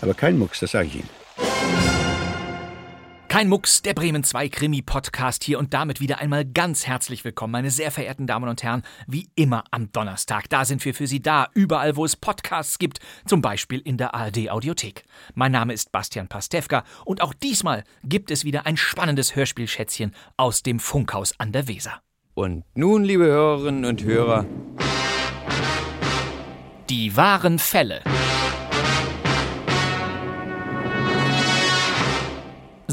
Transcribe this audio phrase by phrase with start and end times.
[0.00, 1.08] Aber kein Mucks, das sage ich Ihnen.
[3.28, 7.70] Kein Mucks, der Bremen 2 Krimi-Podcast hier und damit wieder einmal ganz herzlich willkommen, meine
[7.70, 10.48] sehr verehrten Damen und Herren, wie immer am Donnerstag.
[10.48, 14.16] Da sind wir für Sie da, überall wo es Podcasts gibt, zum Beispiel in der
[14.16, 15.04] ARD-Audiothek.
[15.34, 20.64] Mein Name ist Bastian Pastewka und auch diesmal gibt es wieder ein spannendes Hörspielschätzchen aus
[20.64, 22.02] dem Funkhaus an der Weser.
[22.34, 24.44] Und nun, liebe Hörerinnen und Hörer,
[26.90, 28.02] Die wahren Fälle.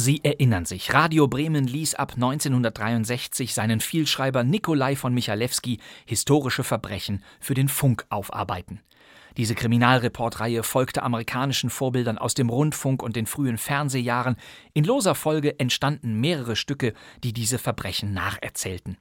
[0.08, 7.26] Sie erinnern sich, Radio Bremen ließ ab 1963 seinen Vielschreiber Nikolai von Michalewski historische Verbrechen
[7.42, 8.80] für den Funk aufarbeiten.
[9.36, 14.38] Diese Kriminalreportreihe folgte amerikanischen Vorbildern aus dem Rundfunk und den frühen Fernsehjahren.
[14.74, 16.94] In loser Folge entstanden mehrere Stücke,
[17.26, 18.98] die diese Verbrechen nacherzählten.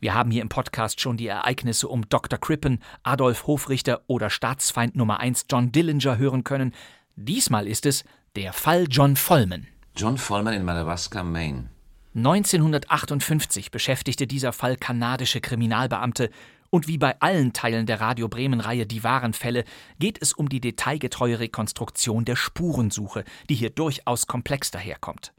[0.00, 2.38] Wir haben hier im Podcast schon die Ereignisse um Dr.
[2.38, 6.72] Crippen, Adolf Hofrichter oder Staatsfeind Nummer 1 John Dillinger hören können.
[7.16, 9.66] Diesmal ist es der Fall John Vollman.
[9.98, 11.70] John Vollman in Madawaska, Maine.
[12.14, 16.30] 1958 beschäftigte dieser Fall kanadische Kriminalbeamte
[16.70, 19.64] und wie bei allen Teilen der Radio Bremen-Reihe Die wahren Fälle
[19.98, 25.32] geht es um die detailgetreue Rekonstruktion der Spurensuche, die hier durchaus komplex daherkommt.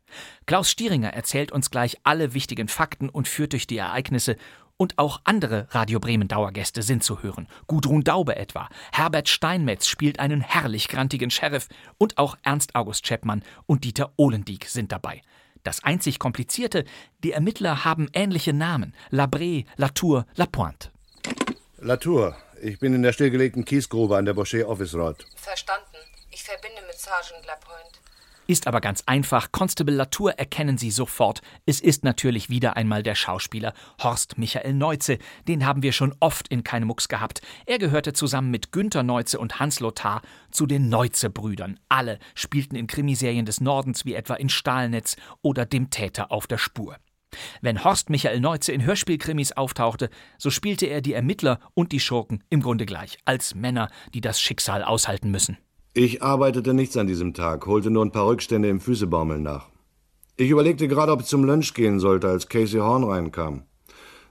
[0.45, 4.35] Klaus Stieringer erzählt uns gleich alle wichtigen Fakten und führt durch die Ereignisse
[4.79, 7.47] und auch andere Radio Bremen Dauergäste sind zu hören.
[7.67, 8.69] Gudrun Daube etwa.
[8.93, 14.65] Herbert Steinmetz spielt einen herrlich grantigen Sheriff und auch Ernst August Chapman und Dieter Ohlendieck
[14.65, 15.21] sind dabei.
[15.63, 16.85] Das einzig Komplizierte,
[17.23, 18.95] die Ermittler haben ähnliche Namen.
[19.11, 20.89] Labré, Latour, Lapointe.
[21.77, 22.37] Latour.
[22.61, 25.25] Ich bin in der stillgelegten Kiesgrube an der Boucher Office Road.
[25.35, 25.97] Verstanden.
[26.31, 27.99] Ich verbinde mit Sergeant Lapointe.
[28.49, 29.51] Ist aber ganz einfach.
[29.51, 31.43] Constable Latour erkennen Sie sofort.
[31.67, 35.19] Es ist natürlich wieder einmal der Schauspieler Horst Michael Neuze.
[35.47, 37.41] Den haben wir schon oft in Keine Mucks gehabt.
[37.67, 41.79] Er gehörte zusammen mit Günter Neuze und Hans Lothar zu den Neuze-Brüdern.
[41.89, 46.57] Alle spielten in Krimiserien des Nordens wie etwa in Stahlnetz oder Dem Täter auf der
[46.57, 46.97] Spur.
[47.61, 52.43] Wenn Horst Michael Neuze in Hörspielkrimis auftauchte, so spielte er die Ermittler und die Schurken
[52.49, 55.59] im Grunde gleich, als Männer, die das Schicksal aushalten müssen.
[56.01, 59.67] Ich arbeitete nichts an diesem Tag, holte nur ein paar Rückstände im Füßebaumeln nach.
[60.37, 63.63] Ich überlegte gerade, ob ich zum Lunch gehen sollte, als Casey Horn reinkam.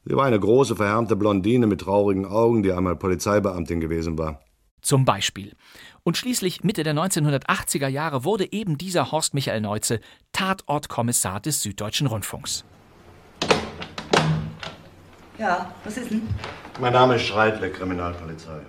[0.07, 4.41] Sie war eine große, verhärmte Blondine mit traurigen Augen, die einmal Polizeibeamtin gewesen war.
[4.81, 5.53] Zum Beispiel.
[6.05, 10.01] Und schließlich Mitte der 1980er Jahre wurde eben dieser Horst Michael Neuze
[10.33, 12.65] Tatortkommissar des Süddeutschen Rundfunks.
[15.37, 16.23] Ja, was ist denn?
[16.81, 18.63] Mein Name ist Schreitle, Kriminalpolizei.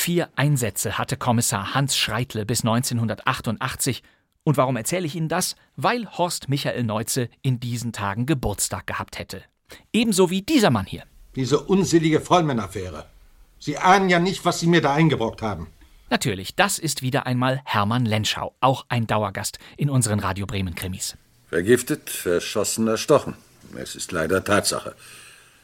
[0.00, 4.04] Vier Einsätze hatte Kommissar Hans Schreitle bis 1988.
[4.44, 5.56] Und warum erzähle ich Ihnen das?
[5.74, 9.42] Weil Horst Michael Neuze in diesen Tagen Geburtstag gehabt hätte.
[9.92, 11.02] Ebenso wie dieser Mann hier.
[11.34, 13.06] Diese unselige Vollmänn-Affäre.
[13.58, 15.66] Sie ahnen ja nicht, was Sie mir da eingebrockt haben.
[16.10, 21.16] Natürlich, das ist wieder einmal Hermann Lenschau, auch ein Dauergast in unseren Radio Bremen Krimis.
[21.48, 23.34] Vergiftet, verschossen, erstochen.
[23.76, 24.94] Es ist leider Tatsache.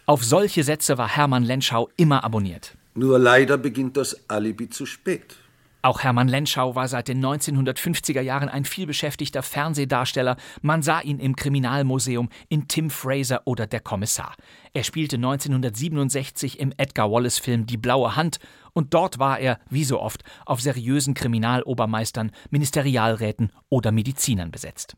[0.07, 2.75] Auf solche Sätze war Hermann Lenschau immer abonniert.
[2.95, 5.37] Nur leider beginnt das Alibi zu spät.
[5.83, 10.37] Auch Hermann Lenschau war seit den 1950er Jahren ein vielbeschäftigter Fernsehdarsteller.
[10.63, 14.35] Man sah ihn im Kriminalmuseum in Tim Fraser oder Der Kommissar.
[14.73, 18.39] Er spielte 1967 im Edgar Wallace-Film Die blaue Hand
[18.73, 24.97] und dort war er, wie so oft, auf seriösen Kriminalobermeistern, Ministerialräten oder Medizinern besetzt.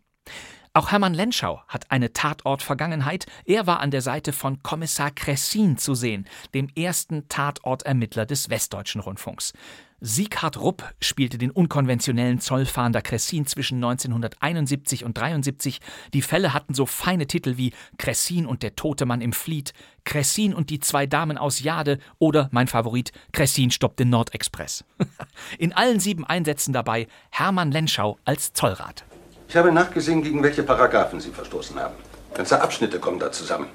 [0.76, 3.25] Auch Hermann Lenschau hat eine Tatort-Vergangenheit.
[3.47, 9.00] Er war an der Seite von Kommissar Kressin zu sehen, dem ersten Tatortermittler des Westdeutschen
[9.00, 9.54] Rundfunks.
[10.03, 15.80] Sieghard Rupp spielte den unkonventionellen Zollfahnder Kressin zwischen 1971 und 73.
[16.12, 19.72] Die Fälle hatten so feine Titel wie Kressin und der tote Mann im Fleet,
[20.04, 24.84] Kressin und die zwei Damen aus Jade oder mein Favorit, Kressin stoppt den Nordexpress.
[25.59, 29.06] In allen sieben Einsätzen dabei Hermann Lenschau als Zollrat.
[29.48, 31.95] Ich habe nachgesehen, gegen welche Paragraphen Sie verstoßen haben.
[32.34, 33.69] Ganze Abschnitte kommen da zusammen.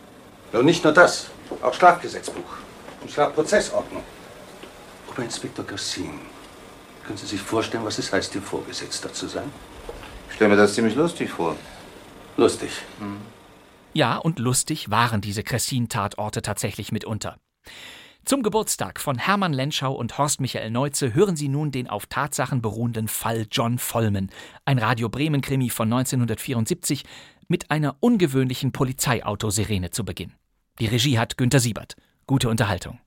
[0.52, 1.28] Und nicht nur das,
[1.62, 2.58] auch Strafgesetzbuch
[3.02, 4.04] und Strafprozessordnung.
[5.10, 6.20] Oberinspektor Garcin,
[7.06, 9.52] können Sie sich vorstellen, was es heißt, Ihr Vorgesetzter zu sein?
[10.30, 11.56] Ich stelle mir das ziemlich lustig vor.
[12.38, 12.72] Lustig.
[13.94, 17.38] Ja, und lustig waren diese Kressin-Tatorte tatsächlich mitunter.
[18.24, 22.62] Zum Geburtstag von Hermann Lenschau und Horst Michael Neuze hören Sie nun den auf Tatsachen
[22.62, 24.30] beruhenden Fall John Vollmen,
[24.64, 27.04] ein Radio Bremen Krimi von 1974
[27.48, 30.34] mit einer ungewöhnlichen Polizeiautosirene zu Beginn.
[30.80, 31.96] Die Regie hat Günter Siebert.
[32.28, 33.00] Gute Unterhaltung.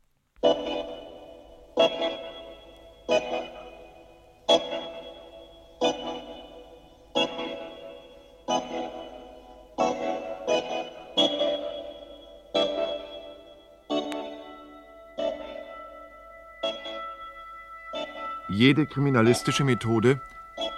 [18.56, 20.20] Jede kriminalistische Methode,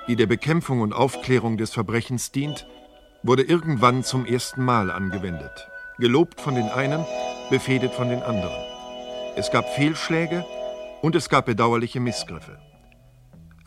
[0.08, 2.66] die der Bekämpfung und Aufklärung des Verbrechens dient,
[3.22, 5.68] wurde irgendwann zum ersten Mal angewendet.
[5.98, 7.04] Gelobt von den einen,
[7.50, 8.64] befehdet von den anderen.
[9.36, 10.46] Es gab Fehlschläge
[11.02, 12.58] und es gab bedauerliche Missgriffe.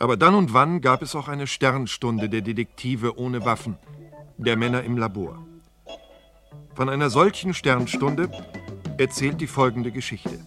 [0.00, 3.78] Aber dann und wann gab es auch eine Sternstunde der Detektive ohne Waffen,
[4.38, 5.38] der Männer im Labor.
[6.74, 8.28] Von einer solchen Sternstunde
[8.98, 10.40] erzählt die folgende Geschichte.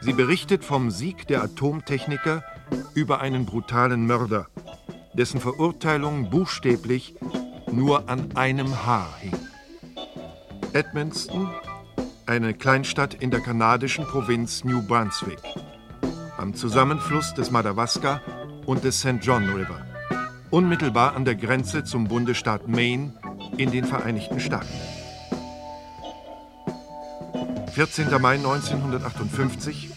[0.00, 2.44] Sie berichtet vom Sieg der Atomtechniker
[2.94, 4.46] über einen brutalen Mörder,
[5.14, 7.14] dessen Verurteilung buchstäblich
[7.70, 9.36] nur an einem Haar hing.
[10.72, 11.48] Edmundston,
[12.26, 15.40] eine Kleinstadt in der kanadischen Provinz New Brunswick,
[16.38, 18.20] am Zusammenfluss des Madawaska
[18.66, 19.18] und des St.
[19.20, 19.86] John River,
[20.50, 23.12] unmittelbar an der Grenze zum Bundesstaat Maine
[23.56, 24.68] in den Vereinigten Staaten.
[27.72, 28.20] 14.
[28.20, 29.90] Mai 1958,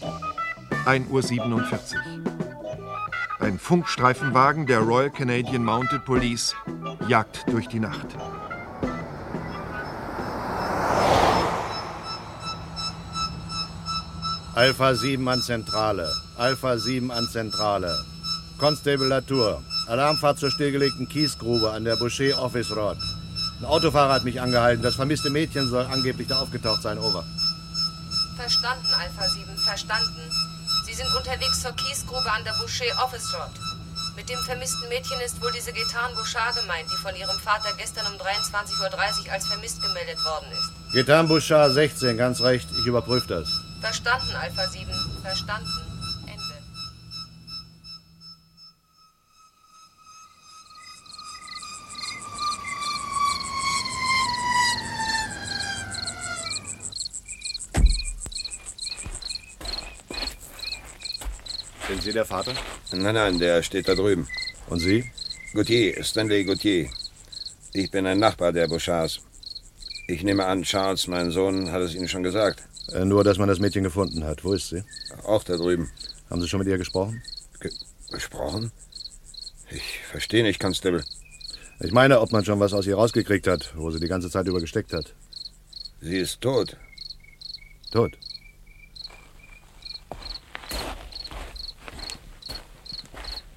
[0.86, 2.15] 1.47 Uhr.
[3.46, 6.56] Ein Funkstreifenwagen der Royal Canadian Mounted Police
[7.06, 8.08] jagt durch die Nacht.
[14.56, 16.12] Alpha 7 an Zentrale.
[16.36, 17.96] Alpha 7 an Zentrale.
[18.58, 19.62] Constable Latour.
[19.86, 22.98] Alarmfahrt zur stillgelegten Kiesgrube an der Boucher Office Road.
[23.60, 24.82] Ein Autofahrer hat mich angehalten.
[24.82, 26.98] Das vermisste Mädchen soll angeblich da aufgetaucht sein.
[26.98, 27.24] Over.
[28.36, 30.45] Verstanden, Alpha 7, verstanden.
[30.96, 33.50] Sie sind unterwegs zur Kiesgrube an der Boucher Office Road.
[34.16, 38.06] Mit dem vermissten Mädchen ist wohl diese Getan Bouchard gemeint, die von ihrem Vater gestern
[38.06, 40.94] um 23.30 Uhr als vermisst gemeldet worden ist.
[40.94, 42.70] Getan Bouchard 16, ganz recht.
[42.80, 43.60] Ich überprüfe das.
[43.82, 44.90] Verstanden, Alpha 7,
[45.22, 45.85] verstanden.
[61.88, 62.52] Sind Sie der Vater?
[62.92, 64.26] Nein, nein, der steht da drüben.
[64.68, 65.04] Und Sie?
[65.54, 66.90] Gauthier, Stanley Gauthier.
[67.72, 69.20] Ich bin ein Nachbar der Bouchards.
[70.08, 72.62] Ich nehme an, Charles, mein Sohn, hat es Ihnen schon gesagt.
[72.92, 74.44] Äh, nur, dass man das Mädchen gefunden hat.
[74.44, 74.82] Wo ist sie?
[75.24, 75.90] Auch da drüben.
[76.28, 77.22] Haben Sie schon mit ihr gesprochen?
[77.60, 77.70] Ge
[78.10, 78.72] gesprochen?
[79.70, 81.04] Ich verstehe nicht, Constable.
[81.80, 84.46] Ich meine, ob man schon was aus ihr rausgekriegt hat, wo sie die ganze Zeit
[84.46, 85.14] über gesteckt hat.
[86.00, 86.76] Sie ist tot.
[87.90, 88.16] Tot?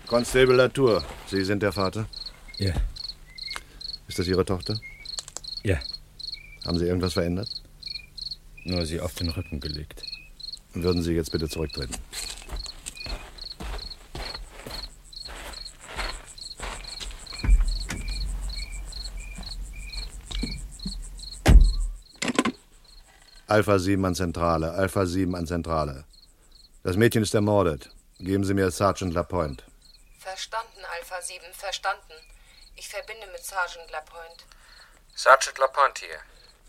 [0.09, 2.07] Constable Latour, Sie sind der Vater?
[2.57, 2.73] Ja.
[4.07, 4.81] Ist das Ihre Tochter?
[5.61, 5.77] Ja.
[6.65, 7.61] Haben Sie irgendwas verändert?
[8.63, 10.01] Nur sie auf den Rücken gelegt.
[10.73, 11.93] Würden Sie jetzt bitte zurücktreten?
[23.45, 26.05] Alpha 7 an Zentrale, Alpha 7 an Zentrale.
[26.81, 27.91] Das Mädchen ist ermordet.
[28.17, 29.68] Geben Sie mir Sergeant Lapointe.
[31.09, 32.13] Verstanden, Alpha 7, verstanden.
[32.75, 34.45] Ich verbinde mit Sergeant Lapointe.
[35.15, 36.19] Sergeant Lapointe hier.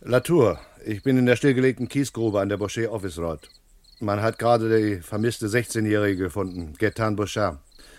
[0.01, 3.51] Latour, ich bin in der stillgelegten Kiesgrube an der Boucher Office Road.
[3.99, 7.59] Man hat gerade die vermisste 16-Jährige gefunden, Gaetan Bouchard.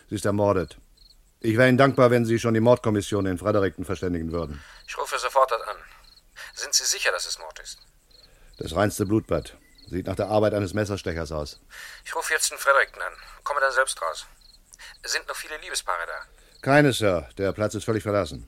[0.10, 0.78] Sie ist ermordet.
[1.42, 4.64] Ich wäre Ihnen dankbar, wenn Sie schon die Mordkommission in Fredericton verständigen würden.
[4.88, 5.78] Ich rufe sofort dort an.
[6.56, 7.78] Sind Sie sicher, dass es Mord ist?
[8.58, 9.58] Das reinste Blutbad.
[9.88, 11.60] Sieht nach der Arbeit eines Messerstechers aus.
[12.04, 13.14] Ich rufe jetzt in Fredericton an.
[13.44, 14.26] Komme dann selbst raus.
[15.03, 16.62] Sind noch viele Liebespaare da?
[16.62, 17.27] Keine, Sir.
[17.38, 18.48] Der Platz ist völlig verlassen.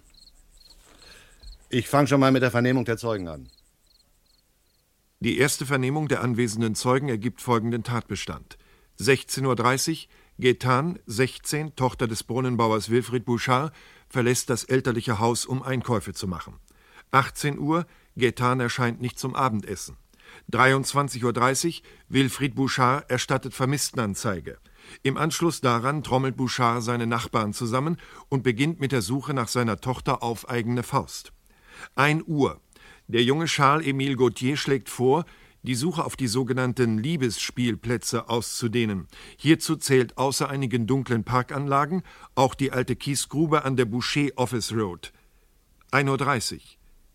[1.69, 3.49] Ich fange schon mal mit der Vernehmung der Zeugen an.
[5.19, 8.57] Die erste Vernehmung der anwesenden Zeugen ergibt folgenden Tatbestand.
[8.99, 13.73] 16.30 Uhr, Gaetan, 16, Tochter des Brunnenbauers Wilfried Bouchard,
[14.09, 16.59] verlässt das elterliche Haus, um Einkäufe zu machen.
[17.11, 19.97] 18 Uhr, Gaetan erscheint nicht zum Abendessen.
[20.51, 21.23] 23.30
[21.67, 24.59] Uhr, Wilfried Bouchard erstattet Vermisstenanzeige.
[25.01, 27.97] Im Anschluss daran trommelt Bouchard seine Nachbarn zusammen
[28.29, 31.33] und beginnt mit der Suche nach seiner Tochter auf eigene Faust.
[31.95, 32.61] 1 Uhr.
[33.07, 35.25] Der junge Charles-Émile Gauthier schlägt vor,
[35.63, 39.07] die Suche auf die sogenannten Liebesspielplätze auszudehnen.
[39.37, 42.03] Hierzu zählt außer einigen dunklen Parkanlagen
[42.35, 45.13] auch die alte Kiesgrube an der Boucher Office Road.
[45.91, 46.59] 1.30 Uhr.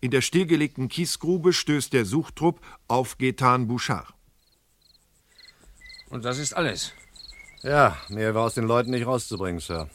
[0.01, 4.15] In der stillgelegten Kiesgrube stößt der Suchtrupp auf Gaetan Bouchard.
[6.09, 6.95] Und das ist alles.
[7.63, 9.89] Ja, mehr war aus den Leuten nicht rauszubringen, Sir.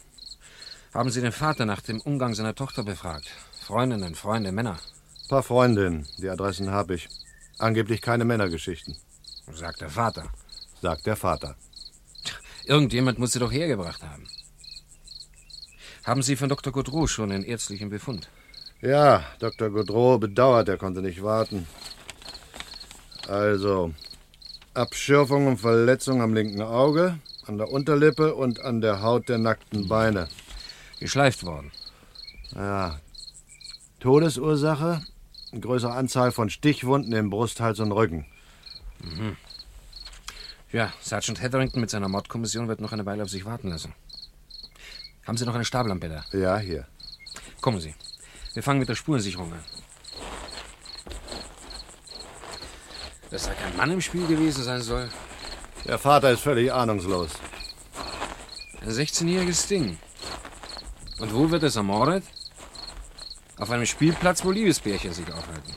[0.92, 3.26] Haben Sie den Vater nach dem Umgang seiner Tochter befragt?
[3.60, 4.78] Freundinnen, Freunde, Männer?
[5.24, 7.08] Ein paar Freundinnen, die Adressen habe ich.
[7.58, 8.96] Angeblich keine Männergeschichten.
[9.52, 10.30] Sagt der Vater.
[10.82, 11.56] Sagt der Vater.
[12.66, 14.26] Irgendjemand muss sie doch hergebracht haben.
[16.04, 16.72] Haben Sie von Dr.
[16.72, 18.28] Godreau schon den ärztlichen Befund?
[18.82, 19.70] Ja, Dr.
[19.70, 21.66] Godreau bedauert, er konnte nicht warten.
[23.26, 23.94] Also,
[24.74, 29.88] Abschürfung und Verletzung am linken Auge, an der Unterlippe und an der Haut der nackten
[29.88, 30.28] Beine.
[31.00, 31.70] Geschleift worden.
[32.54, 33.00] Ja.
[34.00, 35.02] Todesursache?
[35.52, 38.26] Eine größere Anzahl von Stichwunden im Brust, Hals und Rücken.
[39.00, 39.36] Mhm.
[40.72, 43.94] Ja, Sergeant Hetherington mit seiner Mordkommission wird noch eine Weile auf sich warten lassen.
[45.26, 46.24] Haben Sie noch eine Stablampe da?
[46.36, 46.86] Ja, hier.
[47.60, 47.94] Kommen Sie.
[48.54, 49.64] Wir fangen mit der Spurensicherung an.
[53.30, 55.08] Dass da kein Mann im Spiel gewesen sein soll.
[55.84, 57.30] Der Vater ist völlig ahnungslos.
[58.80, 59.98] Ein 16-jähriges Ding.
[61.18, 62.24] Und wo wird es ermordet?
[63.58, 65.74] Auf einem Spielplatz, wo Liebesbärchen sich aufhalten.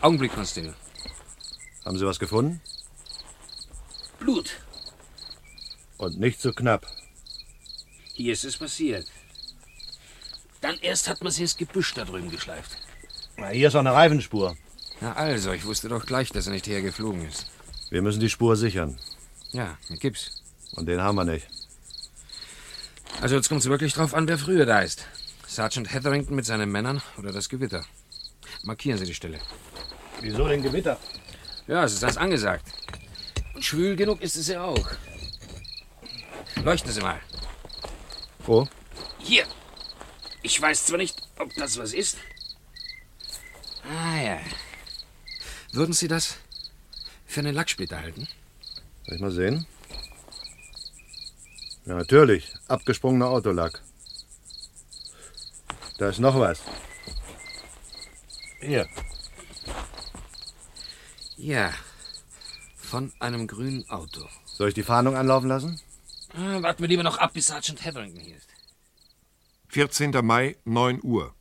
[0.00, 0.74] Augenblick, Constable.
[1.84, 2.60] Haben Sie was gefunden?
[4.20, 4.50] Blut.
[5.98, 6.86] Und nicht so knapp.
[8.14, 9.06] Hier ist es passiert.
[10.60, 12.78] Dann erst hat man sie ins Gebüsch da drüben geschleift.
[13.36, 14.56] Na, hier ist auch eine Reifenspur.
[15.00, 17.46] Na also, ich wusste doch gleich, dass er nicht hergeflogen ist.
[17.94, 18.98] Wir müssen die Spur sichern.
[19.52, 20.42] Ja, mit Gips.
[20.72, 21.46] Und den haben wir nicht.
[23.20, 25.06] Also jetzt kommt es wirklich drauf an, wer früher da ist.
[25.46, 27.84] Sergeant Hetherington mit seinen Männern oder das Gewitter.
[28.64, 29.38] Markieren Sie die Stelle.
[30.20, 30.98] Wieso denn Gewitter?
[31.68, 32.66] Ja, es ist das angesagt.
[33.54, 34.88] Und schwül genug ist es ja auch.
[36.64, 37.20] Leuchten Sie mal.
[38.40, 38.66] Wo?
[39.20, 39.46] Hier.
[40.42, 42.16] Ich weiß zwar nicht, ob das was ist.
[43.84, 44.40] Ah ja.
[45.70, 46.38] Würden Sie das
[47.34, 48.28] für einen Lacksplitter halten?
[49.06, 49.66] Soll ich mal sehen?
[51.84, 52.54] Ja, natürlich.
[52.68, 53.82] Abgesprungener Autolack.
[55.98, 56.62] Da ist noch was.
[58.60, 58.88] Hier.
[61.36, 61.72] Ja.
[62.76, 64.26] Von einem grünen Auto.
[64.46, 65.80] Soll ich die Fahndung anlaufen lassen?
[66.34, 68.48] Ah, warten wir lieber noch ab, bis Sergeant Hetherington hier ist.
[69.68, 70.12] 14.
[70.24, 71.34] Mai, 9 Uhr.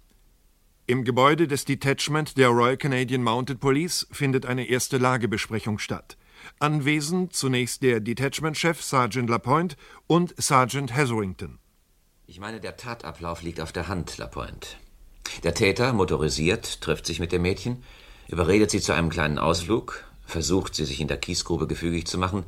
[0.86, 6.18] Im Gebäude des Detachment der Royal Canadian Mounted Police findet eine erste Lagebesprechung statt.
[6.60, 11.58] Anwesend zunächst der Detachmentchef Sergeant Lapointe und Sergeant Hetherington.
[12.28, 14.68] Ich meine, der Tatablauf liegt auf der Hand, Lapointe.
[15.44, 17.82] Der Täter, motorisiert, trifft sich mit dem Mädchen,
[18.28, 22.44] überredet sie zu einem kleinen Ausflug, versucht sie sich in der Kiesgrube gefügig zu machen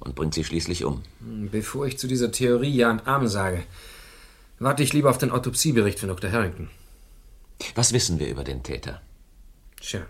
[0.00, 1.04] und bringt sie schließlich um.
[1.20, 3.62] Bevor ich zu dieser Theorie Ja und Amen sage,
[4.58, 6.32] warte ich lieber auf den Autopsiebericht von Dr.
[6.32, 6.70] Harrington.
[7.74, 9.00] Was wissen wir über den Täter?
[9.80, 10.00] Tja.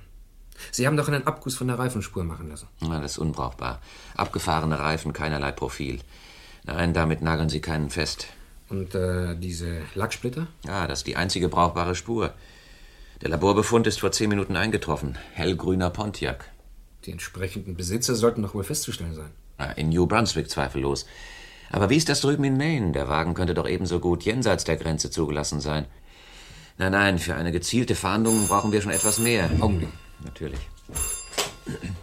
[0.73, 2.67] Sie haben doch einen Abguss von der Reifenspur machen lassen.
[2.81, 3.81] Na, das ist unbrauchbar.
[4.17, 6.01] Abgefahrene Reifen, keinerlei Profil.
[6.65, 8.27] Nein, damit nageln Sie keinen fest.
[8.69, 10.49] Und äh, diese Lacksplitter?
[10.67, 12.35] Ja, das ist die einzige brauchbare Spur.
[13.23, 15.17] Der Laborbefund ist vor zehn Minuten eingetroffen.
[15.33, 16.51] Hellgrüner Pontiac.
[17.05, 19.31] Die entsprechenden Besitzer sollten doch wohl festzustellen sein.
[19.59, 21.07] Ja, in New Brunswick zweifellos.
[21.71, 22.93] Aber wie ist das drüben in Maine?
[22.93, 25.87] Der Wagen könnte doch ebenso gut jenseits der Grenze zugelassen sein.
[26.79, 29.51] Nein, nein, für eine gezielte Fahndung brauchen wir schon etwas mehr.
[29.61, 29.91] Augenblick.
[30.25, 30.61] Natürlich.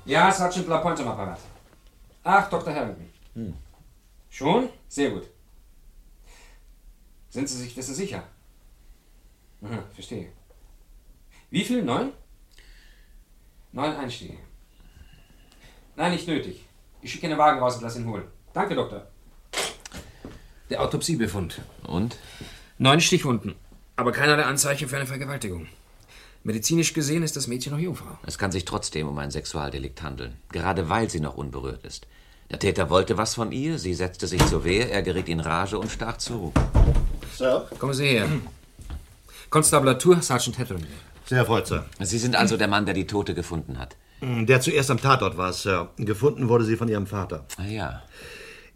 [0.05, 1.39] Ja, Sergeant Lapointe am Apparat.
[2.24, 2.74] Ach, Dr.
[2.74, 3.10] Harrington.
[3.34, 3.53] Hm.
[4.29, 4.70] Schon?
[4.89, 5.24] Sehr gut.
[7.29, 8.24] Sind Sie sich dessen sicher?
[9.63, 10.29] Aha, verstehe.
[11.50, 11.82] Wie viel?
[11.82, 12.12] Neun?
[13.72, 14.38] Neun Einstiege.
[15.96, 16.65] Nein, nicht nötig.
[17.01, 18.25] Ich schicke einen Wagen raus und lass ihn holen.
[18.53, 19.08] Danke, Doktor.
[20.70, 21.62] Der Autopsiebefund.
[21.84, 22.17] Und?
[22.77, 23.55] Neun Stichwunden,
[23.96, 25.68] aber keinerlei Anzeichen für eine Vergewaltigung.
[26.44, 28.20] Medizinisch gesehen ist das Mädchen noch Jungfrau.
[28.25, 32.06] Es kann sich trotzdem um ein Sexualdelikt handeln, gerade weil sie noch unberührt ist.
[32.52, 35.80] Der Täter wollte was von ihr, sie setzte sich zur Wehr, er geriet in Rage
[35.80, 36.54] und stach zu.
[37.36, 37.68] Sir?
[37.80, 38.28] Kommen Sie her.
[39.50, 40.94] Konstablatur, Sergeant Hetherington.
[41.25, 41.86] Sehr erfreut, Sir.
[42.00, 43.96] Sie sind also der Mann, der die Tote gefunden hat.
[44.22, 45.90] Der zuerst am Tatort war, Sir.
[45.98, 47.46] Gefunden wurde sie von ihrem Vater.
[47.58, 48.04] Ah ja.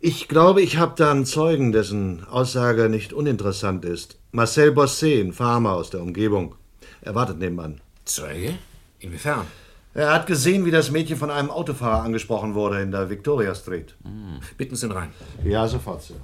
[0.01, 4.17] Ich glaube, ich habe da einen Zeugen, dessen Aussage nicht uninteressant ist.
[4.31, 6.55] Marcel Bosset, ein Farmer aus der Umgebung.
[7.01, 7.81] Er wartet nebenan.
[8.05, 8.57] Zeuge?
[8.99, 9.45] Inwiefern?
[9.93, 13.93] Er hat gesehen, wie das Mädchen von einem Autofahrer angesprochen wurde in der Victoria Street.
[14.03, 14.39] Hm.
[14.55, 15.09] Bitten Sie ihn rein.
[15.43, 16.15] Ja, sofort, Sir.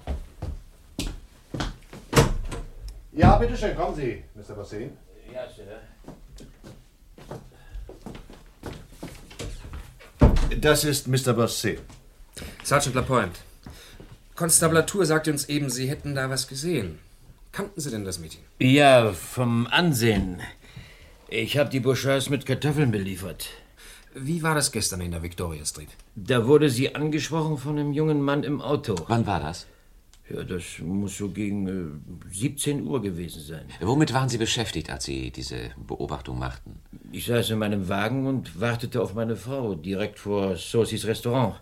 [3.11, 4.55] Ja, bitteschön, kommen Sie, Mr.
[4.55, 4.91] Bosset.
[5.33, 5.81] Ja, Sir.
[10.61, 11.33] Das ist Mr.
[11.33, 11.81] Bosset.
[12.63, 13.44] Sergeant Lapointe.
[14.35, 16.99] Konstablatur sagte uns eben, Sie hätten da was gesehen.
[17.53, 18.41] Kannten Sie denn das Mädchen?
[18.59, 20.41] Ja, vom Ansehen.
[21.29, 23.47] Ich habe die Bouchards mit Kartoffeln beliefert.
[24.13, 25.89] Wie war das gestern in der Victoria Street?
[26.15, 28.95] Da wurde sie angesprochen von einem jungen Mann im Auto.
[29.07, 29.67] Wann war das?
[30.29, 33.65] Ja, das muss so gegen äh, 17 Uhr gewesen sein.
[33.79, 36.79] Womit waren Sie beschäftigt, als Sie diese Beobachtung machten?
[37.11, 41.55] Ich saß in meinem Wagen und wartete auf meine Frau direkt vor Saucys Restaurant.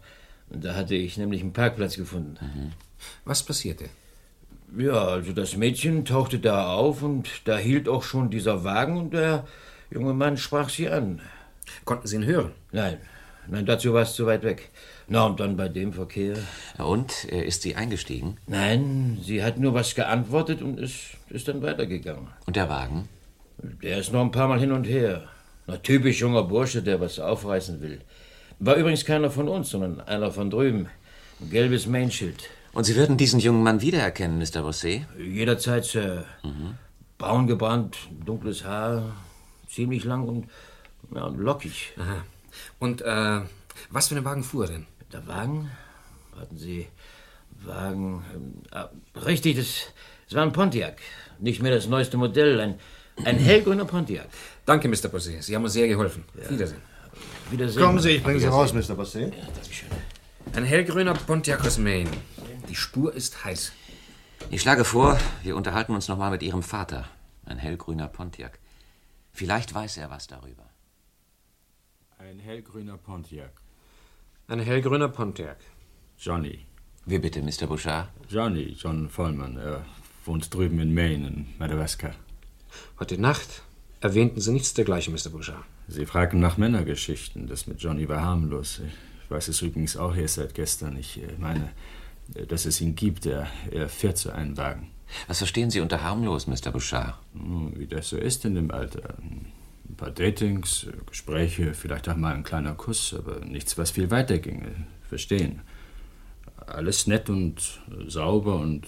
[0.53, 2.37] Da hatte ich nämlich einen Parkplatz gefunden.
[2.41, 2.71] Mhm.
[3.25, 3.85] Was passierte?
[4.77, 9.13] Ja, also das Mädchen tauchte da auf und da hielt auch schon dieser Wagen und
[9.13, 9.45] der
[9.91, 11.21] junge Mann sprach sie an.
[11.85, 12.51] Konnten Sie ihn hören?
[12.71, 12.97] Nein,
[13.47, 14.69] nein, dazu war es zu weit weg.
[15.07, 16.37] Na, und dann bei dem Verkehr.
[16.77, 18.37] Und äh, ist sie eingestiegen?
[18.47, 22.27] Nein, sie hat nur was geantwortet und ist, ist dann weitergegangen.
[22.45, 23.09] Und der Wagen?
[23.81, 25.27] Der ist noch ein paar Mal hin und her.
[25.67, 28.01] Na, typisch junger Bursche, der was aufreißen will.
[28.65, 30.87] War übrigens keiner von uns, sondern einer von drüben.
[31.41, 32.49] Ein gelbes Mainschild.
[32.71, 34.63] Und Sie würden diesen jungen Mann wiedererkennen, Mr.
[34.63, 35.01] Rosé?
[35.19, 36.23] Jederzeit, Sir.
[36.43, 36.75] Mhm.
[37.17, 39.17] Braun gebrannt, dunkles Haar,
[39.67, 40.49] ziemlich lang und,
[41.13, 41.91] ja, und lockig.
[41.97, 42.23] Aha.
[42.79, 43.41] Und äh,
[43.89, 44.85] was für ein Wagen fuhr er denn?
[45.11, 45.69] Der Wagen?
[46.33, 46.87] Warten Sie.
[47.65, 48.23] Wagen.
[48.71, 48.89] Ah,
[49.25, 49.91] richtig, das,
[50.29, 50.99] das war ein Pontiac.
[51.37, 52.61] Nicht mehr das neueste Modell.
[52.61, 52.75] Ein,
[53.25, 54.27] ein hellgrüner Pontiac.
[54.65, 55.09] Danke, Mr.
[55.09, 55.41] Bossé.
[55.41, 56.23] Sie haben uns sehr geholfen.
[56.41, 56.49] Ja.
[56.49, 56.92] Wiedersehen.
[57.53, 57.83] Wiedersehen.
[57.83, 58.95] Kommen Sie, ich bringe Sie raus, Mr.
[58.95, 59.21] Bossé.
[59.21, 59.89] Ja, Dankeschön.
[60.55, 62.09] Ein hellgrüner Pontiac aus Maine.
[62.67, 63.71] Die Spur ist heiß.
[64.49, 67.05] Ich schlage vor, wir unterhalten uns noch mal mit Ihrem Vater.
[67.45, 68.59] Ein hellgrüner Pontiac.
[69.31, 70.69] Vielleicht weiß er was darüber.
[72.17, 73.53] Ein hellgrüner Pontiac.
[74.47, 75.57] Ein hellgrüner Pontiac.
[76.17, 76.65] Johnny.
[77.05, 77.67] Wie bitte, Mr.
[77.67, 78.09] Bouchard?
[78.29, 79.57] Johnny, John Vollmann.
[79.57, 79.85] Er
[80.25, 82.11] wohnt drüben in Maine, in Madawaska.
[82.99, 83.61] Heute Nacht
[83.99, 85.29] erwähnten Sie nichts dergleichen, Mr.
[85.29, 85.63] Bouchard.
[85.87, 87.47] Sie fragen nach Männergeschichten.
[87.47, 88.81] Das mit Johnny war harmlos.
[89.23, 90.97] Ich weiß es übrigens auch erst seit gestern.
[90.97, 91.71] Ich meine,
[92.47, 93.25] dass es ihn gibt.
[93.25, 94.91] Er, er fährt so einen Wagen.
[95.27, 96.71] Was verstehen Sie unter harmlos, Mr.
[96.71, 97.15] Bouchard?
[97.75, 99.15] Wie das so ist in dem Alter.
[99.19, 104.39] Ein paar Datings, Gespräche, vielleicht auch mal ein kleiner Kuss, aber nichts, was viel weiter
[104.39, 104.71] ginge.
[105.07, 105.61] Verstehen.
[106.65, 108.87] Alles nett und sauber und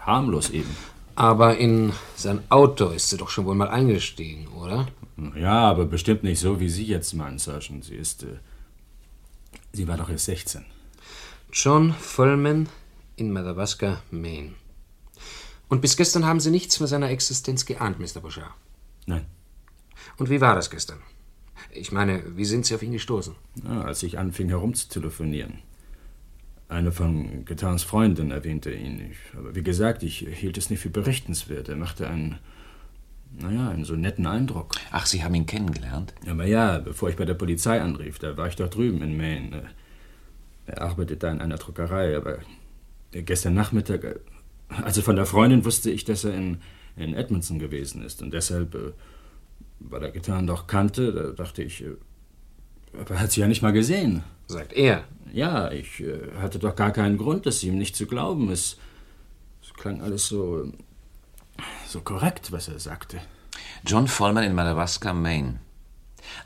[0.00, 0.76] harmlos eben.
[1.16, 4.88] Aber in sein Auto ist sie doch schon wohl mal eingestiegen, oder?
[5.36, 7.84] Ja, aber bestimmt nicht so, wie Sie jetzt meinen, Sergeant.
[7.84, 8.24] Sie ist.
[8.24, 8.38] Äh,
[9.72, 10.64] sie war doch erst 16.
[11.52, 12.68] John Vollman
[13.16, 14.54] in Madawaska, Maine.
[15.68, 18.20] Und bis gestern haben Sie nichts von seiner Existenz geahnt, Mr.
[18.20, 18.50] Bouchard?
[19.06, 19.26] Nein.
[20.16, 20.98] Und wie war das gestern?
[21.70, 23.34] Ich meine, wie sind Sie auf ihn gestoßen?
[23.64, 25.60] Ja, als ich anfing herumzutelefonieren.
[26.74, 29.12] Eine von Getans Freundinnen erwähnte ihn.
[29.12, 31.68] Ich, aber wie gesagt, ich hielt es nicht für berichtenswert.
[31.68, 32.40] Er machte einen,
[33.30, 34.72] naja, einen so netten Eindruck.
[34.90, 36.14] Ach, Sie haben ihn kennengelernt?
[36.28, 39.62] Aber ja, bevor ich bei der Polizei anrief, da war ich doch drüben in Maine.
[40.66, 42.38] Er arbeitet da in einer Druckerei, aber
[43.12, 44.18] gestern Nachmittag,
[44.68, 46.60] also von der Freundin wusste ich, dass er in,
[46.96, 48.20] in Edmondson gewesen ist.
[48.20, 48.92] Und deshalb, äh,
[49.78, 51.94] weil er Gitarren doch kannte, da dachte ich, äh,
[53.00, 54.22] aber er hat sie ja nicht mal gesehen.
[54.46, 55.04] Sagt er?
[55.32, 58.50] Ja, ich äh, hatte doch gar keinen Grund, das ihm nicht zu glauben.
[58.50, 58.76] Es,
[59.62, 60.70] es klang alles so,
[61.86, 63.20] so korrekt, was er sagte.
[63.86, 65.60] John Vollman in Madawaska, Maine.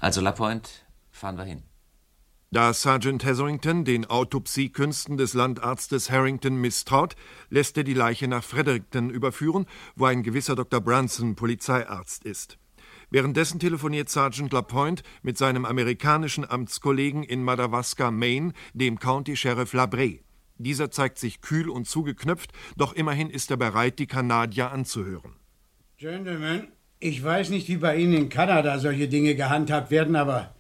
[0.01, 0.71] Also, Lapointe,
[1.11, 1.63] fahren wir hin.
[2.51, 7.15] Da Sergeant Hetherington den Autopsiekünsten des Landarztes Harrington misstraut,
[7.51, 10.81] lässt er die Leiche nach Fredericton überführen, wo ein gewisser Dr.
[10.81, 12.57] Brunson Polizeiarzt ist.
[13.11, 20.21] Währenddessen telefoniert Sergeant Lapointe mit seinem amerikanischen Amtskollegen in Madawaska, Maine, dem County Sheriff Labray.
[20.59, 25.33] Dieser zeigt sich kühl und zugeknöpft, doch immerhin ist er bereit, die Kanadier anzuhören.
[25.97, 26.68] Gentlemen,
[27.01, 30.55] ich weiß nicht, wie bei Ihnen in Kanada solche Dinge gehandhabt werden, aber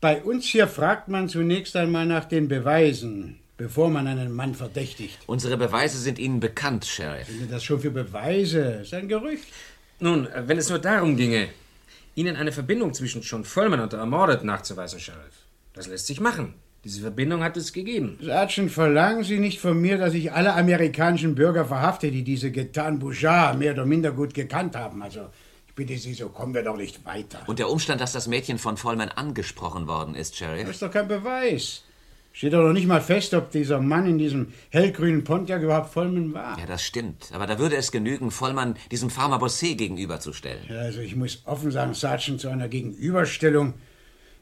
[0.00, 5.18] bei uns hier fragt man zunächst einmal nach den Beweisen, bevor man einen Mann verdächtigt.
[5.26, 7.28] Unsere Beweise sind Ihnen bekannt, Sheriff.
[7.28, 8.78] Sind das schon für Beweise?
[8.78, 9.46] Das ist ein Gerücht.
[10.00, 11.48] Nun, wenn es nur darum ginge,
[12.18, 15.46] Ihnen eine Verbindung zwischen John Vollmann und der Ermordeten nachzuweisen, Sheriff.
[15.72, 16.54] Das lässt sich machen.
[16.82, 18.18] Diese Verbindung hat es gegeben.
[18.20, 22.98] Sergeant, verlangen Sie nicht von mir, dass ich alle amerikanischen Bürger verhafte, die diese Getan
[22.98, 25.00] Bouchard mehr oder minder gut gekannt haben.
[25.00, 25.28] Also,
[25.76, 27.38] bitte Sie, so kommen wir doch nicht weiter.
[27.46, 30.66] Und der Umstand, dass das Mädchen von Vollmann angesprochen worden ist, Sheriff?
[30.66, 31.84] Das ist doch kein Beweis.
[32.32, 36.32] Steht doch noch nicht mal fest, ob dieser Mann in diesem hellgrünen Pontiac überhaupt Vollmann
[36.34, 36.58] war.
[36.58, 37.30] Ja, das stimmt.
[37.32, 40.62] Aber da würde es genügen, Vollmann diesem Farmer Bossé gegenüberzustellen.
[40.68, 43.74] Ja, also ich muss offen sagen, Sergeant, zu einer Gegenüberstellung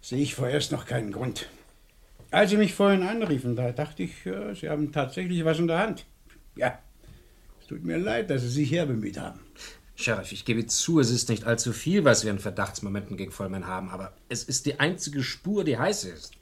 [0.02, 1.48] sehe ich vorerst noch keinen Grund.
[2.30, 5.78] Als Sie mich vorhin anriefen, da dachte ich, ja, Sie haben tatsächlich was in der
[5.78, 6.04] Hand.
[6.56, 6.78] Ja,
[7.60, 9.40] es tut mir leid, dass Sie sich herbemüht haben.
[9.94, 13.66] Sheriff, ich gebe zu, es ist nicht allzu viel, was wir in Verdachtsmomenten gegen Vollmann
[13.66, 16.32] haben, aber es ist die einzige Spur, die heiß ist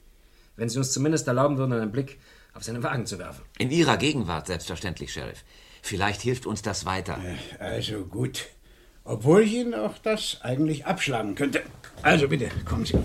[0.55, 2.19] wenn Sie uns zumindest erlauben würden, einen Blick
[2.53, 3.43] auf seinen Wagen zu werfen.
[3.57, 5.43] In Ihrer Gegenwart, selbstverständlich, Sheriff.
[5.81, 7.19] Vielleicht hilft uns das weiter.
[7.59, 8.47] Äh, also gut.
[9.03, 11.61] Obwohl ich Ihnen auch das eigentlich abschlagen könnte.
[12.01, 12.97] Also bitte, kommen Sie.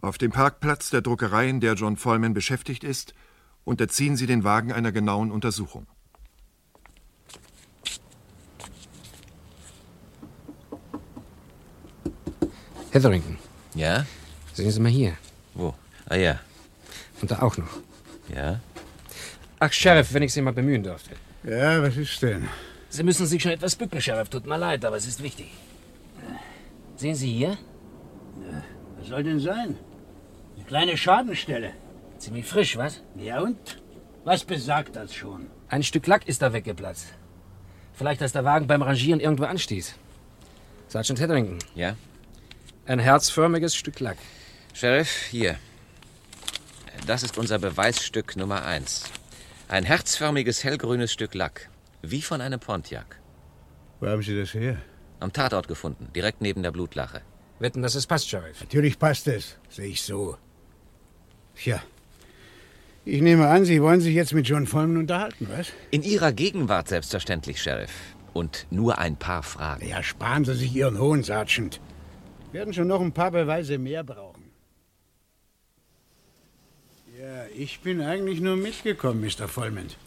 [0.00, 3.12] Auf dem Parkplatz der Druckerei, in der John Vollman beschäftigt ist,
[3.64, 5.88] unterziehen sie den Wagen einer genauen Untersuchung.
[12.96, 13.36] Hetherington.
[13.74, 14.06] Ja?
[14.54, 15.12] Sehen Sie mal hier.
[15.54, 15.74] Wo?
[16.08, 16.40] Ah ja.
[17.20, 17.74] Und da auch noch.
[18.34, 18.60] Ja?
[19.58, 21.10] Ach, Sheriff, wenn ich Sie mal bemühen dürfte.
[21.44, 22.48] Ja, was ist denn?
[22.88, 24.30] Sie müssen sich schon etwas bücken, Sheriff.
[24.30, 25.50] Tut mir leid, aber es ist wichtig.
[26.96, 27.58] Sehen Sie hier?
[28.98, 29.76] Was soll denn sein?
[30.56, 31.72] Eine kleine Schadenstelle.
[32.18, 33.02] Ziemlich frisch, was?
[33.16, 33.82] Ja und?
[34.24, 35.48] Was besagt das schon?
[35.68, 37.08] Ein Stück Lack ist da weggeplatzt.
[37.92, 39.94] Vielleicht, dass der Wagen beim Rangieren irgendwo anstieß.
[40.88, 41.58] Sergeant Hetherington.
[41.74, 41.94] Ja?
[42.88, 44.16] Ein herzförmiges Stück Lack.
[44.72, 45.56] Sheriff, hier.
[47.08, 49.02] Das ist unser Beweisstück Nummer eins.
[49.66, 51.68] Ein herzförmiges hellgrünes Stück Lack.
[52.02, 53.18] Wie von einem Pontiac.
[53.98, 54.76] Wo haben Sie das her?
[55.18, 57.22] Am Tatort gefunden, direkt neben der Blutlache.
[57.58, 58.60] Wetten, dass es passt, Sheriff.
[58.60, 59.58] Natürlich passt es.
[59.68, 60.36] Sehe ich so.
[61.56, 61.82] Tja.
[63.04, 65.72] Ich nehme an, Sie wollen sich jetzt mit John Foreman unterhalten, was?
[65.90, 68.14] In Ihrer Gegenwart selbstverständlich, Sheriff.
[68.32, 69.88] Und nur ein paar Fragen.
[69.88, 71.80] Ja, sparen Sie sich Ihren Hohn, Sergeant.
[72.56, 74.44] Wir werden schon noch ein paar Beweise mehr brauchen.
[77.20, 79.46] Ja, ich bin eigentlich nur mitgekommen, Mr.
[79.46, 79.98] Vollmond.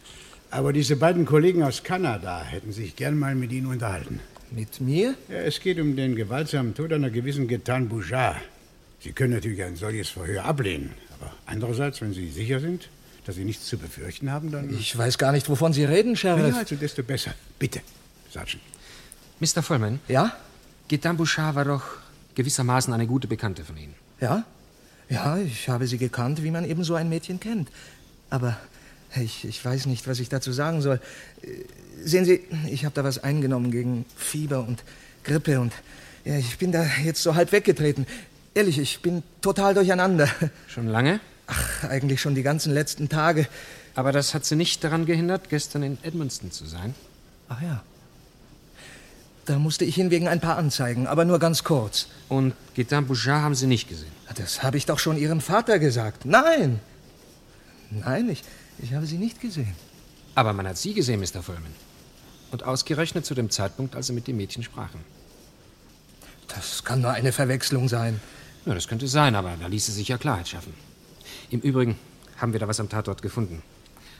[0.49, 4.19] Aber diese beiden Kollegen aus Kanada hätten sich gern mal mit Ihnen unterhalten.
[4.49, 5.13] Mit mir?
[5.27, 8.37] Ja, es geht um den gewaltsamen Tod einer gewissen Getan Bouchard.
[8.99, 10.95] Sie können natürlich ein solches Verhör ablehnen.
[11.19, 12.89] Aber andererseits, wenn Sie sicher sind,
[13.27, 14.73] dass Sie nichts zu befürchten haben, dann...
[14.73, 16.55] Ich weiß gar nicht, wovon Sie reden, Sheriff.
[16.55, 17.35] Ja, also desto besser.
[17.59, 17.81] Bitte,
[18.31, 18.63] Sergeant.
[19.39, 19.61] Mr.
[19.61, 19.99] Vollman?
[20.07, 20.35] Ja?
[20.87, 21.83] Getan Bouchard war doch
[22.39, 23.95] gewissermaßen eine gute Bekannte von Ihnen.
[24.21, 24.45] Ja?
[25.09, 27.67] Ja, ich habe sie gekannt, wie man eben so ein Mädchen kennt.
[28.29, 28.55] Aber
[29.13, 31.01] ich, ich weiß nicht, was ich dazu sagen soll.
[32.01, 32.39] Sehen Sie,
[32.71, 34.85] ich habe da was eingenommen gegen Fieber und
[35.25, 35.73] Grippe und
[36.23, 38.07] ja, ich bin da jetzt so halb weggetreten.
[38.53, 40.29] Ehrlich, ich bin total durcheinander.
[40.67, 41.19] Schon lange?
[41.47, 43.47] Ach, eigentlich schon die ganzen letzten Tage.
[43.95, 46.95] Aber das hat Sie nicht daran gehindert, gestern in Edmundston zu sein?
[47.49, 47.83] Ach ja.
[49.49, 52.05] Da musste ich hin wegen ein paar Anzeigen, aber nur ganz kurz.
[52.27, 54.11] Und Gitan Bouchard haben Sie nicht gesehen?
[54.35, 56.23] Das habe ich doch schon Ihrem Vater gesagt.
[56.23, 56.79] Nein!
[57.89, 58.43] Nein, ich,
[58.77, 59.73] ich habe sie nicht gesehen.
[60.35, 61.41] Aber man hat Sie gesehen, Mr.
[61.41, 61.73] Vollman.
[62.51, 64.99] Und ausgerechnet zu dem Zeitpunkt, als Sie mit dem Mädchen sprachen.
[66.47, 68.21] Das kann nur eine Verwechslung sein.
[68.67, 70.75] Ja, das könnte sein, aber da ließe sich ja Klarheit schaffen.
[71.49, 71.97] Im Übrigen
[72.37, 73.63] haben wir da was am Tatort gefunden.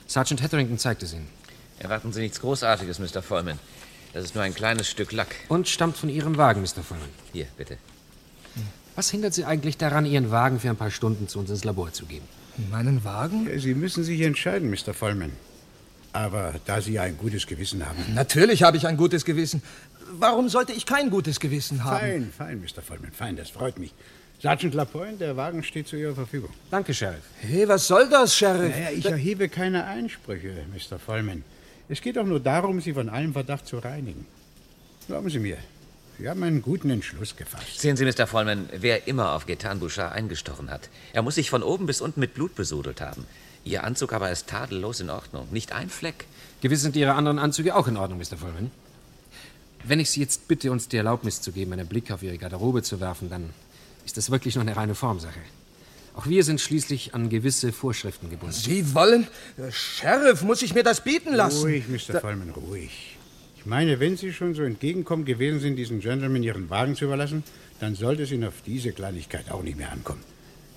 [0.08, 1.28] Sergeant Hetherington zeigt es Ihnen.
[1.78, 3.22] Erwarten Sie nichts Großartiges, Mr.
[3.22, 3.60] Vollman.
[4.12, 5.34] Das ist nur ein kleines Stück Lack.
[5.48, 6.82] Und stammt von Ihrem Wagen, Mr.
[6.82, 7.08] Vollman.
[7.32, 7.78] Hier, bitte.
[8.96, 11.92] Was hindert Sie eigentlich daran, Ihren Wagen für ein paar Stunden zu uns ins Labor
[11.92, 12.26] zu geben?
[12.70, 13.48] Meinen Wagen?
[13.58, 14.92] Sie müssen sich entscheiden, Mr.
[14.94, 15.32] Vollman.
[16.12, 18.04] Aber da Sie ja ein gutes Gewissen haben.
[18.14, 19.62] Natürlich habe ich ein gutes Gewissen.
[20.18, 22.00] Warum sollte ich kein gutes Gewissen haben?
[22.00, 22.82] Fein, fein, Mr.
[22.82, 23.94] Vollman, fein, das freut mich.
[24.42, 26.50] Sergeant Lapointe, der Wagen steht zu Ihrer Verfügung.
[26.70, 27.22] Danke, Sheriff.
[27.38, 28.74] Hey, was soll das, Sheriff?
[28.74, 30.98] Naja, ich erhebe keine Einsprüche, Mr.
[30.98, 31.44] Vollman.
[31.92, 34.24] Es geht doch nur darum, Sie von allem Verdacht zu reinigen.
[35.08, 35.58] Glauben Sie mir,
[36.20, 37.80] Sie haben einen guten Entschluss gefasst.
[37.80, 38.28] Sehen Sie, Mr.
[38.28, 42.20] Vollman, wer immer auf Getan Bouchard eingestochen hat, er muss sich von oben bis unten
[42.20, 43.26] mit Blut besudelt haben.
[43.64, 45.48] Ihr Anzug aber ist tadellos in Ordnung.
[45.50, 46.26] Nicht ein Fleck.
[46.60, 48.36] Gewiss sind Ihre anderen Anzüge auch in Ordnung, Mr.
[48.36, 48.70] Vollman.
[49.82, 52.84] Wenn ich Sie jetzt bitte, uns die Erlaubnis zu geben, einen Blick auf Ihre Garderobe
[52.84, 53.50] zu werfen, dann
[54.06, 55.40] ist das wirklich noch eine reine Formsache.
[56.14, 58.54] Auch wir sind schließlich an gewisse Vorschriften gebunden.
[58.54, 59.26] Sie wollen?
[59.70, 61.62] Sheriff, muss ich mir das bieten lassen?
[61.62, 62.14] Ruhig, Mr.
[62.14, 63.16] Da Vollman, ruhig.
[63.56, 67.44] Ich meine, wenn Sie schon so entgegenkommen gewesen sind, diesen Gentleman Ihren Wagen zu überlassen,
[67.78, 70.22] dann sollte es Ihnen auf diese Kleinigkeit auch nicht mehr ankommen.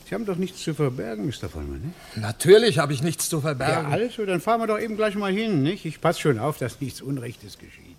[0.08, 1.50] Sie haben doch nichts zu verbergen, Mr.
[1.50, 2.22] Vollmann, ne?
[2.22, 3.90] Natürlich habe ich nichts zu verbergen.
[3.90, 5.86] Ja, also, dann fahren wir doch eben gleich mal hin, nicht?
[5.86, 7.93] Ich passe schon auf, dass nichts Unrechtes geschieht.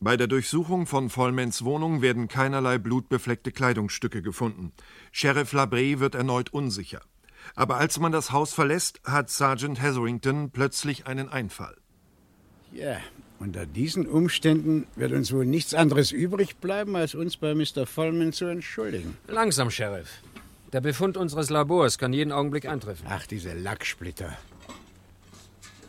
[0.00, 4.72] Bei der Durchsuchung von Vollmans Wohnung werden keinerlei blutbefleckte Kleidungsstücke gefunden.
[5.10, 7.00] Sheriff Labré wird erneut unsicher.
[7.56, 11.76] Aber als man das Haus verlässt, hat Sergeant Hetherington plötzlich einen Einfall.
[12.72, 12.98] Ja,
[13.40, 17.84] unter diesen Umständen wird uns wohl nichts anderes übrig bleiben, als uns bei Mr.
[17.84, 19.16] Vollman zu entschuldigen.
[19.26, 20.22] Langsam, Sheriff.
[20.72, 23.06] Der Befund unseres Labors kann jeden Augenblick eintreffen.
[23.08, 24.36] Ach, diese Lacksplitter.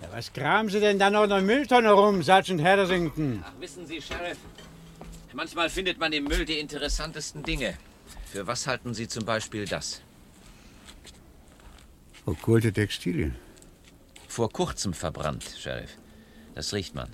[0.01, 3.43] Ja, was kramen Sie denn da noch in der Mülltonne rum, Sergeant Hetherington?
[3.45, 4.37] Ach, wissen Sie, Sheriff,
[5.33, 7.77] manchmal findet man im Müll die interessantesten Dinge.
[8.31, 10.01] Für was halten Sie zum Beispiel das?
[12.25, 13.35] Okkulte Textilien.
[14.27, 15.97] Vor kurzem verbrannt, Sheriff.
[16.55, 17.09] Das riecht man.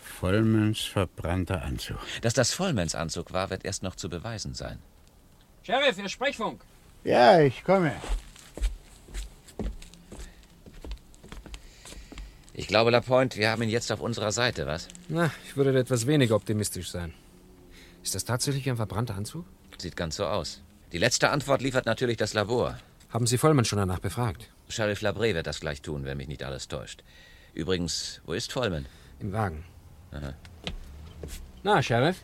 [0.00, 1.98] Vollmans verbrannter Anzug.
[2.22, 4.78] Dass das Vollmans Anzug war, wird erst noch zu beweisen sein.
[5.64, 6.60] Sheriff, Ihr Sprechfunk.
[7.04, 7.92] Ja, ich komme.
[12.54, 14.88] Ich glaube, Lapointe, wir haben ihn jetzt auf unserer Seite, was?
[15.08, 17.14] Na, ich würde etwas weniger optimistisch sein.
[18.02, 19.46] Ist das tatsächlich ein verbrannter Anzug?
[19.78, 20.60] Sieht ganz so aus.
[20.92, 22.78] Die letzte Antwort liefert natürlich das Labor.
[23.08, 24.50] Haben Sie Vollmann schon danach befragt?
[24.68, 27.02] Sheriff Labré wird das gleich tun, wenn mich nicht alles täuscht.
[27.54, 28.86] Übrigens, wo ist Vollmann?
[29.20, 29.64] Im Wagen.
[30.10, 30.34] Aha.
[31.62, 32.16] Na, Sheriff?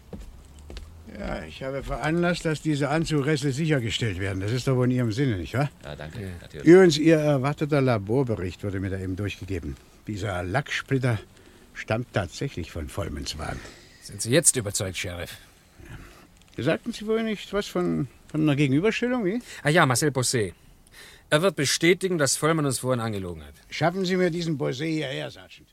[1.18, 4.40] Ja, ich habe veranlasst, dass diese Anzugreste sichergestellt werden.
[4.40, 5.70] Das ist doch wohl in Ihrem Sinne, nicht wahr?
[5.84, 6.32] Ja, danke.
[6.42, 6.66] Natürlich.
[6.66, 9.76] Übrigens, Ihr erwarteter Laborbericht wurde mir da eben durchgegeben.
[10.08, 11.18] Dieser Lacksplitter
[11.74, 13.60] stammt tatsächlich von Vollmens Wagen.
[14.02, 15.36] Sind Sie jetzt überzeugt, Sheriff?
[16.56, 19.42] Sagten Sie wohl nicht was von, von einer Gegenüberstellung, wie?
[19.62, 20.54] Ah ja, Marcel Bossé.
[21.28, 23.52] Er wird bestätigen, dass Vollmann uns vorhin angelogen hat.
[23.68, 25.68] Schaffen Sie mir diesen Bossé hierher, Sergeant.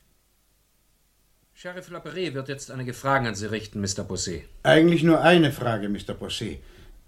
[1.54, 4.04] Sheriff Laperé wird jetzt einige Fragen an Sie richten, Mr.
[4.06, 4.42] Bossé.
[4.62, 6.12] Eigentlich nur eine Frage, Mr.
[6.12, 6.58] Bossé.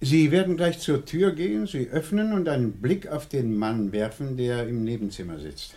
[0.00, 4.38] Sie werden gleich zur Tür gehen, sie öffnen und einen Blick auf den Mann werfen,
[4.38, 5.74] der im Nebenzimmer sitzt.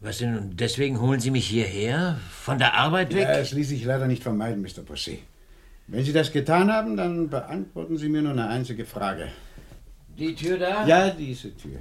[0.00, 0.38] Was denn?
[0.38, 2.18] Und deswegen holen Sie mich hierher?
[2.30, 3.22] Von der Arbeit weg?
[3.22, 4.82] Ja, es ließ sich leider nicht vermeiden, Mr.
[4.88, 5.18] Bossé.
[5.88, 9.28] Wenn Sie das getan haben, dann beantworten Sie mir nur eine einzige Frage.
[10.16, 10.86] Die Tür da?
[10.86, 11.80] Ja, diese Tür.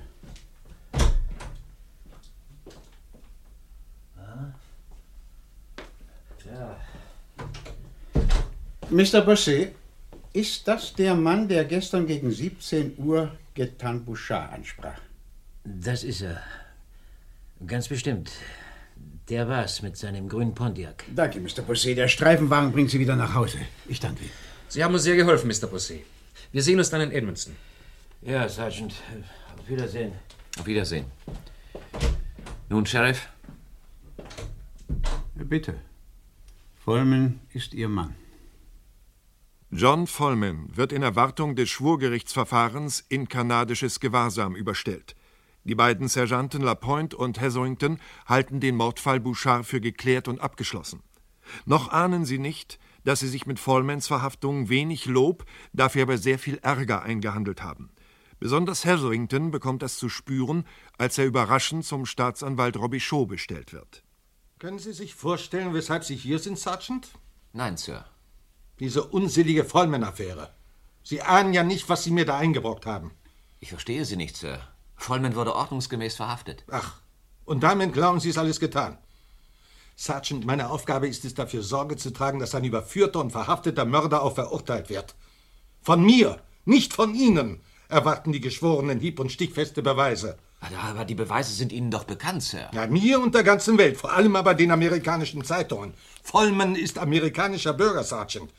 [6.46, 6.78] Ja.
[8.90, 9.22] Mr.
[9.28, 9.72] Bossé,
[10.34, 15.00] ist das der Mann, der gestern gegen 17 Uhr Getan Bouchard ansprach?
[15.66, 16.42] Das ist er.
[17.66, 18.32] Ganz bestimmt.
[19.30, 21.04] Der war's mit seinem grünen Pontiac.
[21.14, 21.64] Danke, Mr.
[21.68, 21.96] Bossé.
[21.96, 23.60] Der Streifenwagen bringt Sie wieder nach Hause.
[23.88, 24.32] Ich danke Ihnen.
[24.70, 25.68] Sie haben uns sehr geholfen, Mr.
[25.68, 26.02] Bossé.
[26.52, 27.56] Wir sehen uns dann in Edmonton.
[28.22, 28.94] Ja, Sergeant.
[29.58, 30.14] Auf Wiedersehen.
[30.60, 31.06] Auf Wiedersehen.
[32.70, 33.28] Nun, Sheriff?
[35.36, 35.76] Bitte.
[36.84, 38.16] Vollman ist Ihr Mann.
[39.72, 45.17] John Vollman wird in Erwartung des Schwurgerichtsverfahrens in kanadisches Gewahrsam überstellt.
[45.68, 51.04] Die beiden Sergeanten Lapointe und Hetherington halten den Mordfall Bouchard für geklärt und abgeschlossen.
[51.66, 56.40] Noch ahnen sie nicht, dass sie sich mit Vollmans Verhaftung wenig Lob, dafür aber sehr
[56.40, 57.90] viel Ärger eingehandelt haben.
[58.40, 60.66] Besonders Hetherington bekommt das zu spüren,
[60.98, 64.04] als er überraschend zum Staatsanwalt Robichaud bestellt wird.
[64.60, 67.10] Können Sie sich vorstellen, weshalb Sie hier sind, Sergeant?
[67.52, 68.06] Nein, Sir.
[68.80, 70.54] Diese unselige Vollmann-Affäre.
[71.04, 73.12] Sie ahnen ja nicht, was Sie mir da eingebrockt haben.
[73.60, 74.62] Ich verstehe Sie nicht, Sir.
[74.98, 76.66] Vollmann wurde ordnungsgemäß verhaftet.
[76.70, 76.96] Ach,
[77.46, 78.98] und damit glauben Sie, ist alles getan.
[79.96, 84.22] Sergeant, meine Aufgabe ist es, dafür Sorge zu tragen, dass ein überführter und verhafteter Mörder
[84.22, 85.16] auch verurteilt wird.
[85.82, 90.38] Von mir, nicht von Ihnen, erwarten die Geschworenen hieb- und stichfeste Beweise.
[90.90, 92.70] Aber die Beweise sind Ihnen doch bekannt, Sir.
[92.74, 95.94] Ja, mir und der ganzen Welt, vor allem aber den amerikanischen Zeitungen.
[96.24, 98.52] Vollmann ist amerikanischer Bürger, Sergeant.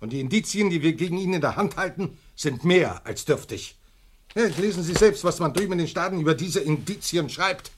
[0.00, 3.76] Und die Indizien, die wir gegen ihn in der Hand halten, sind mehr als dürftig.
[4.34, 7.70] Lesen Sie selbst, was man drüben in den Staaten über diese Indizien schreibt.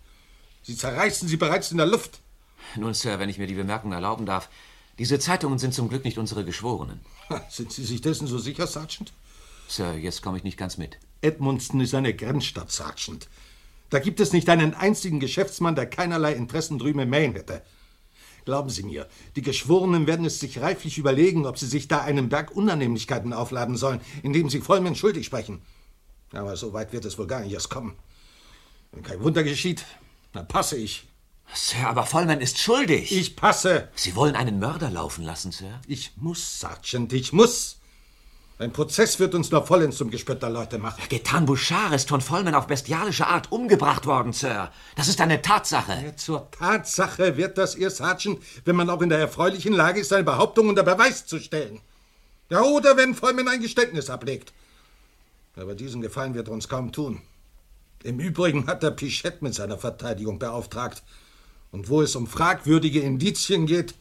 [0.62, 2.20] Sie zerreißen sie bereits in der Luft.
[2.76, 4.48] Nun, Sir, wenn ich mir die Bemerkung erlauben darf,
[4.98, 7.00] diese Zeitungen sind zum Glück nicht unsere Geschworenen.
[7.50, 9.12] Sind Sie sich dessen so sicher, Sergeant?
[9.68, 10.98] Sir, jetzt komme ich nicht ganz mit.
[11.20, 13.28] Edmundston ist eine Grenzstadt, Sergeant.
[13.90, 17.62] Da gibt es nicht einen einzigen Geschäftsmann, der keinerlei Interessen drüben in Maine hätte.
[18.44, 22.28] Glauben Sie mir, die Geschworenen werden es sich reiflich überlegen, ob sie sich da einen
[22.28, 25.62] Berg Unannehmlichkeiten aufladen sollen, indem sie Vollmann schuldig sprechen.
[26.34, 27.96] Aber so weit wird es wohl gar nicht erst kommen.
[28.92, 29.84] Wenn kein Wunder geschieht,
[30.32, 31.08] dann passe ich.
[31.52, 33.12] Sir, aber Vollmann ist schuldig.
[33.12, 33.88] Ich passe.
[33.94, 35.80] Sie wollen einen Mörder laufen lassen, Sir?
[35.86, 37.78] Ich muss, Sergeant, ich muss.
[38.56, 41.02] Ein Prozess wird uns noch vollends zum Gespött der Leute machen.
[41.08, 44.70] Getan Bouchard ist von Vollmann auf bestialische Art umgebracht worden, Sir.
[44.94, 46.00] Das ist eine Tatsache.
[46.04, 50.10] Ja, zur Tatsache wird das ihr, Sergeant, wenn man auch in der erfreulichen Lage ist,
[50.10, 51.80] seine Behauptung unter Beweis zu stellen.
[52.48, 54.52] Ja, oder wenn Vollmann ein Geständnis ablegt.
[55.56, 57.20] Aber diesen Gefallen wird er uns kaum tun.
[58.02, 61.02] Im Übrigen hat er Pichette mit seiner Verteidigung beauftragt.
[61.70, 63.94] Und wo es um fragwürdige Indizien geht,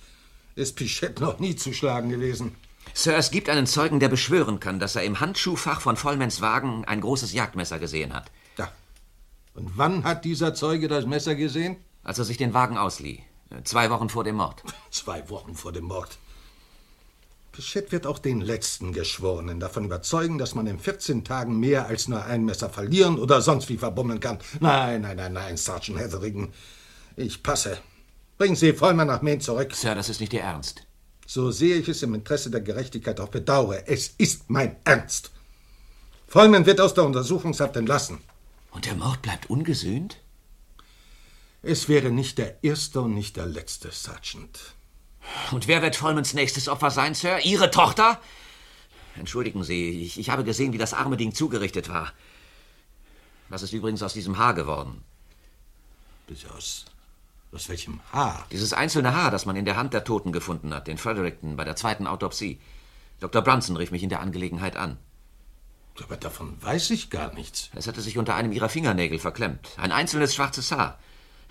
[0.55, 2.55] ist Pichette noch nie zu schlagen gewesen.
[2.93, 6.85] Sir, es gibt einen Zeugen, der beschwören kann, dass er im Handschuhfach von Vollmans Wagen
[6.85, 8.29] ein großes Jagdmesser gesehen hat.
[8.57, 8.71] Ja.
[9.55, 11.77] Und wann hat dieser Zeuge das Messer gesehen?
[12.03, 13.23] Als er sich den Wagen auslieh.
[13.63, 14.63] Zwei Wochen vor dem Mord.
[14.91, 16.17] Zwei Wochen vor dem Mord.
[17.53, 22.07] Pichette wird auch den letzten Geschworenen davon überzeugen, dass man in 14 Tagen mehr als
[22.07, 24.39] nur ein Messer verlieren oder sonst wie verbummeln kann.
[24.59, 26.51] Nein, nein, nein, nein, Sergeant Hetherington.
[27.15, 27.77] Ich passe.
[28.39, 29.75] Bringen Sie Vollmann nach Maine zurück.
[29.75, 30.87] Sir, das ist nicht Ihr Ernst.
[31.27, 33.87] So sehe ich es im Interesse der Gerechtigkeit auch bedauere.
[33.87, 35.29] Es ist mein Ernst.
[36.27, 38.17] Vollmann wird aus der Untersuchungshaft entlassen.
[38.71, 40.17] Und der Mord bleibt ungesühnt?
[41.61, 44.73] Es wäre nicht der erste und nicht der letzte, Sergeant.
[45.51, 47.39] Und wer wird Vollmans nächstes Opfer sein, Sir?
[47.43, 48.19] Ihre Tochter?
[49.15, 52.11] Entschuldigen Sie, ich, ich habe gesehen, wie das arme Ding zugerichtet war.
[53.49, 55.03] Was ist übrigens aus diesem Haar geworden?
[56.27, 56.85] Bitte aus.
[57.51, 58.47] Aus welchem Haar?
[58.51, 61.63] Dieses einzelne Haar, das man in der Hand der Toten gefunden hat, den Fredericton, bei
[61.63, 62.59] der zweiten Autopsie.
[63.19, 63.43] Dr.
[63.43, 64.97] Brunson rief mich in der Angelegenheit an.
[66.01, 67.69] Aber davon weiß ich gar nichts.
[67.75, 69.69] Es hatte sich unter einem ihrer Fingernägel verklemmt.
[69.77, 70.97] Ein einzelnes schwarzes Haar.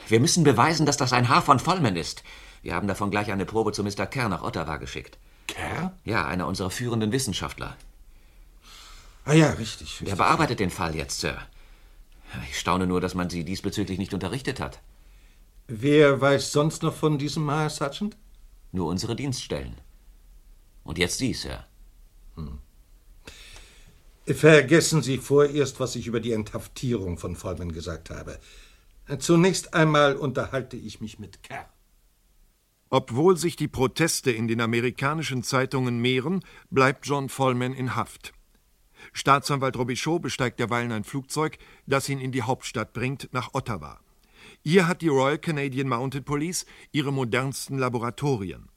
[0.08, 2.22] Wir müssen beweisen, dass das ein Haar von Vollman ist.
[2.62, 4.06] Wir haben davon gleich eine Probe zu Mr.
[4.06, 5.18] Kerr nach Ottawa geschickt.
[5.46, 5.96] Kerr?
[6.04, 7.76] Ja, einer unserer führenden Wissenschaftler.
[9.24, 10.00] Ah ja, richtig.
[10.00, 10.08] richtig.
[10.08, 11.38] Der bearbeitet den Fall jetzt, Sir.
[12.48, 14.80] Ich staune nur, dass man Sie diesbezüglich nicht unterrichtet hat.
[15.68, 18.16] Wer weiß sonst noch von diesem Haar, Sergeant?
[18.72, 19.76] Nur unsere Dienststellen.
[20.82, 21.64] Und jetzt Sie, Sir.
[22.36, 22.58] Hm.
[24.26, 28.38] Vergessen Sie vorerst, was ich über die Enthaftierung von Vollman gesagt habe.
[29.18, 31.68] Zunächst einmal unterhalte ich mich mit Kerr.
[32.88, 38.34] Obwohl sich die Proteste in den amerikanischen Zeitungen mehren, bleibt John Vollman in Haft.
[39.12, 43.98] Staatsanwalt Robichaud besteigt derweilen ein Flugzeug, das ihn in die Hauptstadt bringt, nach Ottawa.
[44.62, 48.68] Hier hat die Royal Canadian Mounted Police ihre modernsten Laboratorien.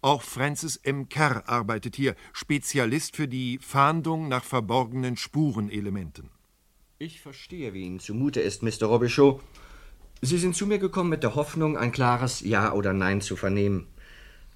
[0.00, 1.08] Auch Francis M.
[1.08, 6.30] Kerr arbeitet hier, Spezialist für die Fahndung nach verborgenen Spurenelementen.
[6.98, 8.84] Ich verstehe, wie Ihnen zumute ist, Mr.
[8.84, 9.40] Robichaud.
[10.24, 13.86] Sie sind zu mir gekommen mit der Hoffnung, ein klares Ja oder Nein zu vernehmen.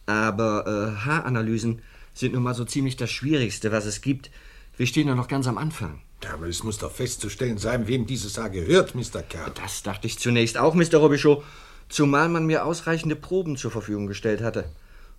[0.06, 1.82] Aber äh, Haaranalysen
[2.14, 4.30] sind nun mal so ziemlich das Schwierigste, was es gibt.
[4.78, 6.00] Wir stehen ja noch ganz am Anfang.
[6.24, 9.20] Ja, aber es muss doch festzustellen sein, wem dieses Haar gehört, Mr.
[9.20, 9.50] Kerr.
[9.62, 10.96] Das dachte ich zunächst auch, Mr.
[10.96, 11.44] Robichaud,
[11.90, 14.64] zumal man mir ausreichende Proben zur Verfügung gestellt hatte.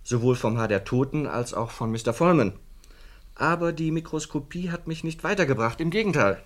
[0.04, 2.12] Sowohl vom Haar der Toten als auch von Mr.
[2.12, 2.54] Vollman.
[3.36, 6.42] Aber die Mikroskopie hat mich nicht weitergebracht, im Gegenteil.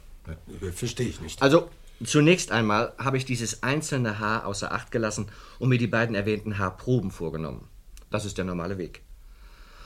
[0.74, 1.42] Verstehe ich nicht.
[1.42, 1.70] Also,
[2.08, 5.28] zunächst einmal habe ich dieses einzelne Haar außer Acht gelassen
[5.60, 7.68] und mir die beiden erwähnten Haarproben vorgenommen.
[8.10, 9.02] Das ist der normale Weg.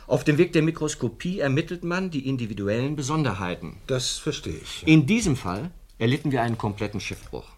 [0.08, 3.78] Auf dem Weg der Mikroskopie ermittelt man die individuellen Besonderheiten.
[3.88, 4.88] Das verstehe ich.
[4.88, 7.50] In diesem Fall erlitten wir einen kompletten Schiffbruch.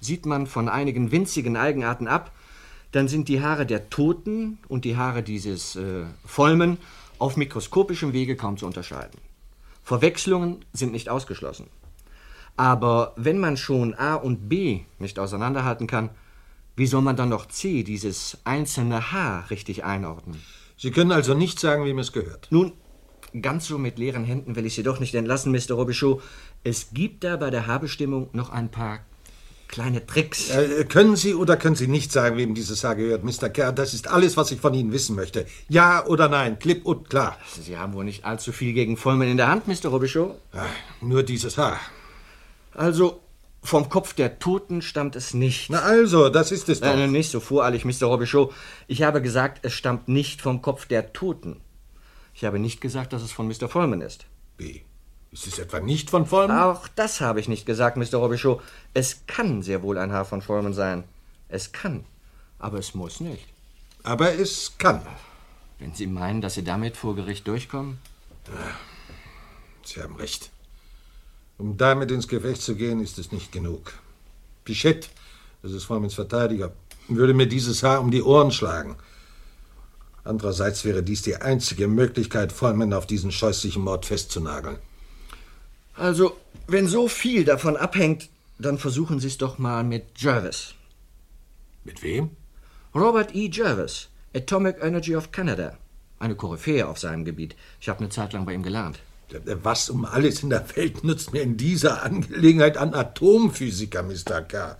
[0.00, 2.32] Sieht man von einigen winzigen Eigenarten ab,
[2.92, 6.78] dann sind die Haare der Toten und die Haare dieses äh, Vollmen
[7.18, 9.20] auf mikroskopischem Wege kaum zu unterscheiden.
[9.84, 11.66] Verwechslungen sind nicht ausgeschlossen.
[12.60, 16.10] Aber wenn man schon A und B nicht auseinanderhalten kann,
[16.76, 20.36] wie soll man dann noch C, dieses einzelne Haar, richtig einordnen?
[20.76, 22.48] Sie können also nicht sagen, wem es gehört.
[22.50, 22.72] Nun,
[23.40, 25.72] ganz so mit leeren Händen will ich Sie doch nicht entlassen, Mr.
[25.72, 26.20] Robichaud.
[26.62, 28.98] Es gibt da bei der Haarbestimmung noch ein paar
[29.68, 30.50] kleine Tricks.
[30.50, 33.48] Äh, können Sie oder können Sie nicht sagen, wem dieses Haar gehört, Mr.
[33.48, 33.72] Kerr?
[33.72, 35.46] Das ist alles, was ich von Ihnen wissen möchte.
[35.70, 37.38] Ja oder nein, klipp und klar.
[37.58, 39.88] Sie haben wohl nicht allzu viel gegen Vollmann in der Hand, Mr.
[39.88, 40.34] Robichaud?
[40.52, 40.66] Ach,
[41.00, 41.80] nur dieses Haar.
[42.74, 43.20] Also,
[43.62, 45.70] vom Kopf der Toten stammt es nicht.
[45.70, 46.94] Na also, das ist es doch.
[46.94, 48.06] Nein, nicht so voreilig, Mr.
[48.06, 48.52] Robichaud.
[48.88, 51.60] Ich habe gesagt, es stammt nicht vom Kopf der Toten.
[52.34, 53.68] Ich habe nicht gesagt, dass es von Mr.
[53.68, 54.24] Vollman ist.
[54.56, 54.82] Wie?
[55.32, 56.58] Ist es etwa nicht von Vollman?
[56.58, 58.16] Auch das habe ich nicht gesagt, Mr.
[58.16, 58.62] Robichaud.
[58.94, 61.04] Es kann sehr wohl ein Haar von Vollman sein.
[61.48, 62.04] Es kann.
[62.58, 63.46] Aber es muss nicht.
[64.02, 65.02] Aber es kann.
[65.78, 67.98] Wenn Sie meinen, dass Sie damit vor Gericht durchkommen?
[69.84, 70.50] Sie haben recht.
[71.60, 73.92] Um damit ins Gefecht zu gehen, ist es nicht genug.
[74.64, 75.08] Pichette,
[75.62, 76.72] das ist Vollmans Verteidiger,
[77.06, 78.96] würde mir dieses Haar um die Ohren schlagen.
[80.24, 84.78] Andererseits wäre dies die einzige Möglichkeit, Vollmann auf diesen scheußlichen Mord festzunageln.
[85.96, 86.34] Also,
[86.66, 90.74] wenn so viel davon abhängt, dann versuchen Sie es doch mal mit Jervis.
[91.84, 92.30] Mit wem?
[92.94, 93.50] Robert E.
[93.52, 95.76] Jervis, Atomic Energy of Canada.
[96.20, 97.54] Eine Koryphäe auf seinem Gebiet.
[97.82, 98.98] Ich habe eine Zeit lang bei ihm gelernt.
[99.62, 104.42] Was um alles in der Welt nützt mir in dieser Angelegenheit an Atomphysiker, Mr.
[104.42, 104.76] K.?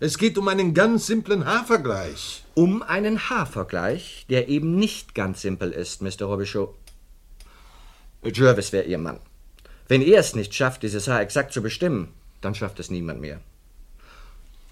[0.00, 2.42] Es geht um einen ganz simplen Haarvergleich.
[2.54, 6.24] Um einen Haarvergleich, der eben nicht ganz simpel ist, Mr.
[6.24, 6.74] Robichaud.
[8.24, 9.20] Jervis wäre Ihr Mann.
[9.88, 12.08] Wenn er es nicht schafft, dieses Haar exakt zu bestimmen,
[12.40, 13.40] dann schafft es niemand mehr.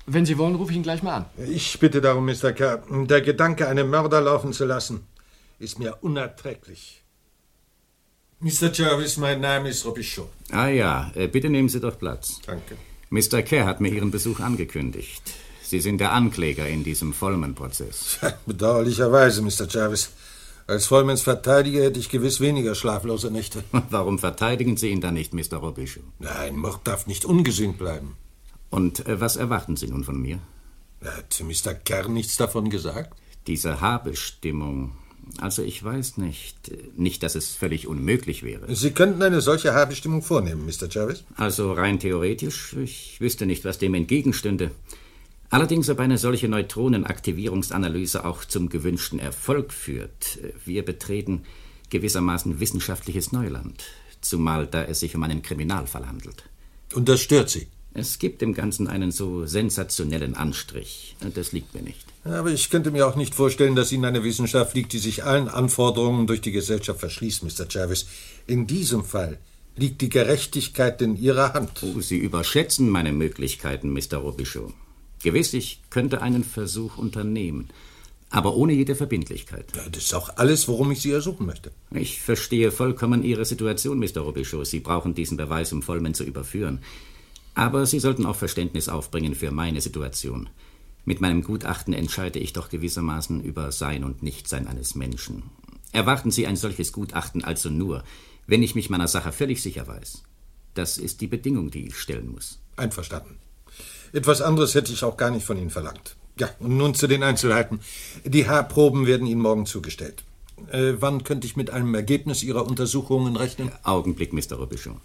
[0.07, 1.25] Wenn Sie wollen, rufe ich ihn gleich mal an.
[1.49, 2.53] Ich bitte darum, Mr.
[2.53, 2.83] K.
[3.07, 5.07] Der Gedanke, einen Mörder laufen zu lassen,
[5.59, 7.00] ist mir unerträglich.
[8.43, 8.73] Mr.
[8.73, 10.29] Jarvis, mein Name ist Robichaud.
[10.51, 12.41] Ah ja, äh, bitte nehmen Sie doch Platz.
[12.47, 12.77] Danke.
[13.11, 13.43] Mr.
[13.43, 15.23] Kerr hat mir Ihren Besuch angekündigt.
[15.63, 18.19] Sie sind der Ankläger in diesem Vollman-Prozess.
[18.47, 19.69] Bedauerlicherweise, Mr.
[19.69, 20.11] Jarvis.
[20.67, 23.63] Als Vollmans Verteidiger hätte ich gewiss weniger schlaflose Nächte.
[23.91, 25.59] Warum verteidigen Sie ihn dann nicht, Mr.
[25.59, 26.05] Robichaud?
[26.19, 28.17] Nein, Mord darf nicht ungesühnt bleiben.
[28.71, 30.39] Und äh, was erwarten Sie nun von mir?
[31.05, 31.75] Hat Mr.
[31.75, 33.19] Kerr nichts davon gesagt?
[33.47, 34.93] Diese Haarbestimmung.
[35.39, 36.73] Also ich weiß nicht.
[36.97, 38.75] Nicht, dass es völlig unmöglich wäre.
[38.75, 40.89] Sie könnten eine solche Haarbestimmung vornehmen, Mr.
[40.91, 41.25] Jarvis?
[41.37, 44.71] Also rein theoretisch, ich wüsste nicht, was dem entgegenstünde.
[45.51, 50.39] Allerdings, ob eine solche Neutronenaktivierungsanalyse auch zum gewünschten Erfolg führt.
[50.65, 51.43] Wir betreten
[51.91, 53.83] gewissermaßen wissenschaftliches Neuland,
[54.21, 56.45] zumal da es sich um einen Kriminalfall handelt.
[56.95, 57.67] Und das stört Sie?
[57.93, 61.17] Es gibt dem Ganzen einen so sensationellen Anstrich.
[61.35, 62.07] Das liegt mir nicht.
[62.25, 65.49] Aber ich könnte mir auch nicht vorstellen, dass Ihnen eine Wissenschaft liegt, die sich allen
[65.49, 67.67] Anforderungen durch die Gesellschaft verschließt, Mr.
[67.69, 68.07] Jarvis.
[68.47, 69.39] In diesem Fall
[69.77, 71.83] liegt die Gerechtigkeit in Ihrer Hand.
[71.83, 74.19] Oh, Sie überschätzen meine Möglichkeiten, Mr.
[74.19, 74.73] Robichaud.
[75.23, 77.69] Gewiss, ich könnte einen Versuch unternehmen,
[78.31, 79.67] aber ohne jede Verbindlichkeit.
[79.75, 81.73] Ja, das ist auch alles, worum ich Sie ersuchen möchte.
[81.93, 84.21] Ich verstehe vollkommen Ihre Situation, Mr.
[84.21, 84.67] Robichaud.
[84.67, 86.81] Sie brauchen diesen Beweis, um Vollmen zu überführen.
[87.55, 90.49] Aber Sie sollten auch Verständnis aufbringen für meine Situation.
[91.05, 95.45] Mit meinem Gutachten entscheide ich doch gewissermaßen über Sein und Nichtsein eines Menschen.
[95.93, 98.05] Erwarten Sie ein solches Gutachten also nur,
[98.47, 100.23] wenn ich mich meiner Sache völlig sicher weiß.
[100.75, 102.61] Das ist die Bedingung, die ich stellen muss.
[102.77, 103.39] Einverstanden.
[104.13, 106.17] Etwas anderes hätte ich auch gar nicht von Ihnen verlangt.
[106.39, 107.81] Ja, und nun zu den Einzelheiten.
[108.25, 110.25] Die Haarproben werden Ihnen morgen zugestellt.
[110.71, 113.73] Äh, wann könnte ich mit einem Ergebnis Ihrer Untersuchungen rechnen?
[113.83, 114.57] Augenblick, Mr.
[114.57, 115.01] Robichaud.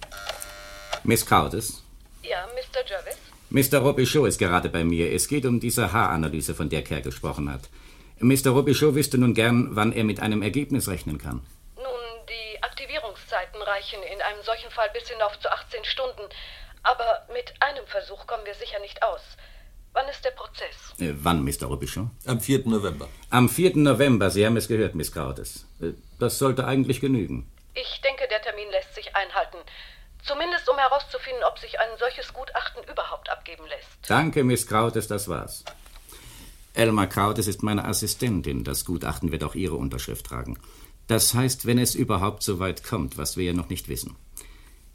[1.04, 1.85] Miss Countess?
[2.28, 2.84] Ja, Mr.
[2.88, 3.18] Jervis?
[3.50, 3.80] Mr.
[3.80, 5.14] Robichaud ist gerade bei mir.
[5.14, 7.70] Es geht um diese Haaranalyse, von der Kerr gesprochen hat.
[8.20, 8.50] Mr.
[8.50, 11.46] Robichaud wüsste nun gern, wann er mit einem Ergebnis rechnen kann.
[11.76, 16.24] Nun, die Aktivierungszeiten reichen in einem solchen Fall bis hinauf zu 18 Stunden.
[16.84, 19.22] Aber mit einem Versuch kommen wir sicher nicht aus.
[19.94, 20.94] Wann ist der Prozess?
[21.00, 21.68] Äh, wann, Mr.
[21.68, 22.08] Robichaud?
[22.26, 22.64] Am 4.
[22.66, 23.08] November.
[23.30, 23.78] Am 4.
[23.78, 25.66] November, Sie haben es gehört, Miss Countess.
[25.82, 27.52] Äh, das sollte eigentlich genügen.
[27.76, 29.58] Ich denke, der Termin lässt sich einhalten.
[30.26, 33.88] Zumindest um herauszufinden, ob sich ein solches Gutachten überhaupt abgeben lässt.
[34.08, 35.64] Danke, Miss Krautes, das war's.
[36.74, 38.64] Elmar Krautes ist meine Assistentin.
[38.64, 40.58] Das Gutachten wird auch Ihre Unterschrift tragen.
[41.08, 44.16] Das heißt, wenn es überhaupt so weit kommt, was wir ja noch nicht wissen.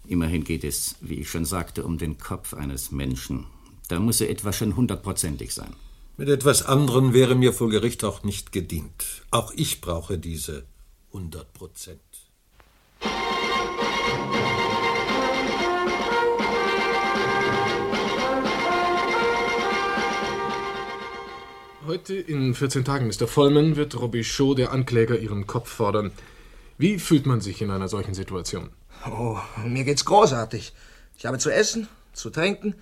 [0.06, 3.46] Immerhin geht es, wie ich schon sagte, um den Kopf eines Menschen.
[3.88, 5.74] Da muss er etwa schon hundertprozentig sein.
[6.16, 9.22] Mit etwas anderen wäre mir vor Gericht auch nicht gedient.
[9.30, 10.66] Auch ich brauche diese
[11.12, 12.00] hundert Prozent.
[21.86, 23.26] Heute in 14 Tagen, Mr.
[23.26, 26.10] Vollman, wird Robichaud, der Ankläger, Ihren Kopf fordern.
[26.76, 28.68] Wie fühlt man sich in einer solchen Situation?
[29.10, 30.74] Oh, mir geht's großartig.
[31.16, 32.74] Ich habe zu essen, zu trinken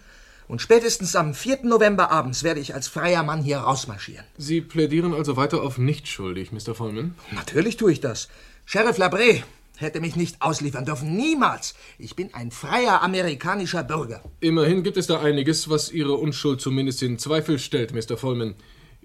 [0.49, 1.61] und spätestens am 4.
[1.63, 4.25] November abends werde ich als freier Mann hier rausmarschieren.
[4.37, 6.75] Sie plädieren also weiter auf nicht schuldig, Mr.
[6.75, 7.15] Vollman?
[7.31, 8.29] Natürlich tue ich das.
[8.65, 9.45] Sheriff Labré
[9.77, 11.15] hätte mich nicht ausliefern dürfen.
[11.17, 11.75] Niemals.
[11.99, 14.25] Ich bin ein freier amerikanischer Bürger.
[14.41, 18.17] Immerhin gibt es da einiges, was Ihre Unschuld zumindest in Zweifel stellt, Mr.
[18.17, 18.57] Vollman.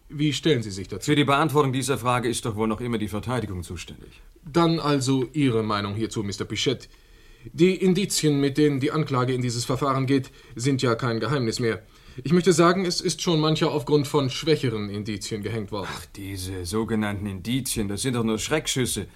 [0.10, 1.06] Wie stellen Sie sich dazu?
[1.06, 4.22] Für die Beantwortung dieser Frage ist doch wohl noch immer die Verteidigung zuständig.
[4.46, 6.46] Dann also Ihre Meinung hierzu, Mr.
[6.46, 6.88] Pichette.
[7.52, 11.84] Die Indizien, mit denen die Anklage in dieses Verfahren geht, sind ja kein Geheimnis mehr.
[12.24, 15.90] Ich möchte sagen, es ist schon mancher aufgrund von schwächeren Indizien gehängt worden.
[15.92, 19.08] Ach, diese sogenannten Indizien, das sind doch nur Schreckschüsse.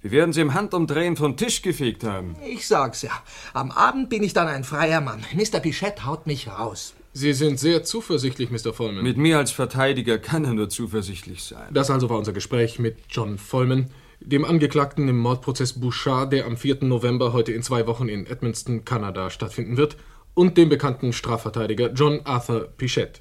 [0.00, 2.36] Wir werden sie im Handumdrehen vom Tisch gefegt haben.
[2.46, 3.10] Ich sag's ja.
[3.54, 5.24] Am Abend bin ich dann ein freier Mann.
[5.34, 5.60] Mr.
[5.60, 6.94] Pichette haut mich raus.
[7.16, 8.72] Sie sind sehr zuversichtlich, Mr.
[8.72, 9.04] Vollman.
[9.04, 11.72] Mit mir als Verteidiger kann er nur zuversichtlich sein.
[11.72, 13.88] Das also war unser Gespräch mit John Vollman,
[14.18, 16.82] dem Angeklagten im Mordprozess Bouchard, der am 4.
[16.82, 19.96] November heute in zwei Wochen in Edmonton, Kanada stattfinden wird,
[20.34, 23.20] und dem bekannten Strafverteidiger John Arthur Pichette.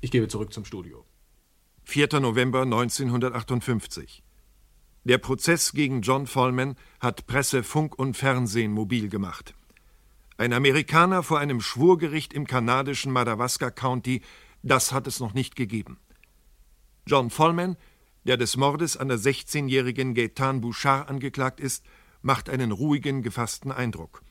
[0.00, 1.04] Ich gebe zurück zum Studio.
[1.84, 2.18] 4.
[2.18, 4.24] November 1958.
[5.04, 9.54] Der Prozess gegen John Vollman hat Presse, Funk und Fernsehen mobil gemacht.
[10.42, 14.22] Ein Amerikaner vor einem Schwurgericht im kanadischen Madawaska County,
[14.64, 16.00] das hat es noch nicht gegeben.
[17.06, 17.76] John Vollman,
[18.24, 21.84] der des Mordes an der 16-jährigen Gaetan Bouchard angeklagt ist,
[22.22, 24.24] macht einen ruhigen, gefassten Eindruck.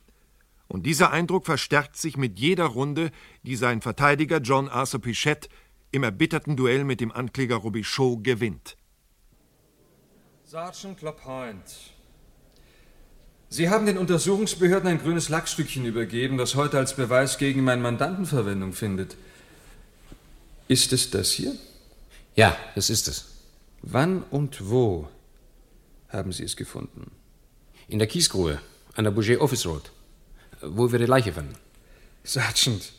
[0.68, 3.10] Und dieser Eindruck verstärkt sich mit jeder Runde,
[3.42, 5.48] die sein Verteidiger John Arthur Pichette
[5.92, 8.76] im erbitterten Duell mit dem Ankläger Robichaud gewinnt.
[10.44, 11.72] Sergeant LaPointe,
[13.52, 18.24] Sie haben den Untersuchungsbehörden ein grünes Lackstückchen übergeben, das heute als Beweis gegen meinen Mandanten
[18.24, 19.14] Verwendung findet.
[20.68, 21.54] Ist es das hier?
[22.34, 23.26] Ja, das ist es.
[23.82, 25.06] Wann und wo
[26.08, 27.10] haben Sie es gefunden?
[27.88, 28.58] In der Kiesgrube,
[28.94, 29.92] an der Bouger Office Road,
[30.62, 31.56] wo wir die Leiche fanden.
[32.24, 32.94] Sergeant,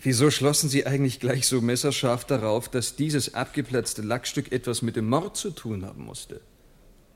[0.00, 5.10] wieso schlossen Sie eigentlich gleich so messerscharf darauf, dass dieses abgeplatzte Lackstück etwas mit dem
[5.10, 6.40] Mord zu tun haben musste?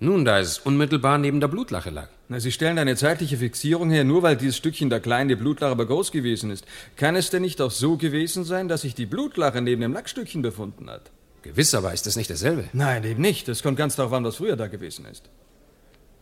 [0.01, 2.09] Nun, da es unmittelbar neben der Blutlache lag.
[2.28, 5.84] Na, Sie stellen eine zeitliche Fixierung her, nur weil dieses Stückchen der kleine Blutlache bei
[5.84, 6.66] Ghost gewesen ist.
[6.97, 10.42] Kann es denn nicht auch so gewesen sein, dass sich die Blutlache neben dem Lackstückchen
[10.42, 11.11] befunden hat?
[11.42, 12.64] Gewiss, aber ist das nicht dasselbe?
[12.72, 13.49] Nein, eben nicht.
[13.49, 15.30] Es kommt ganz darauf an, was früher da gewesen ist.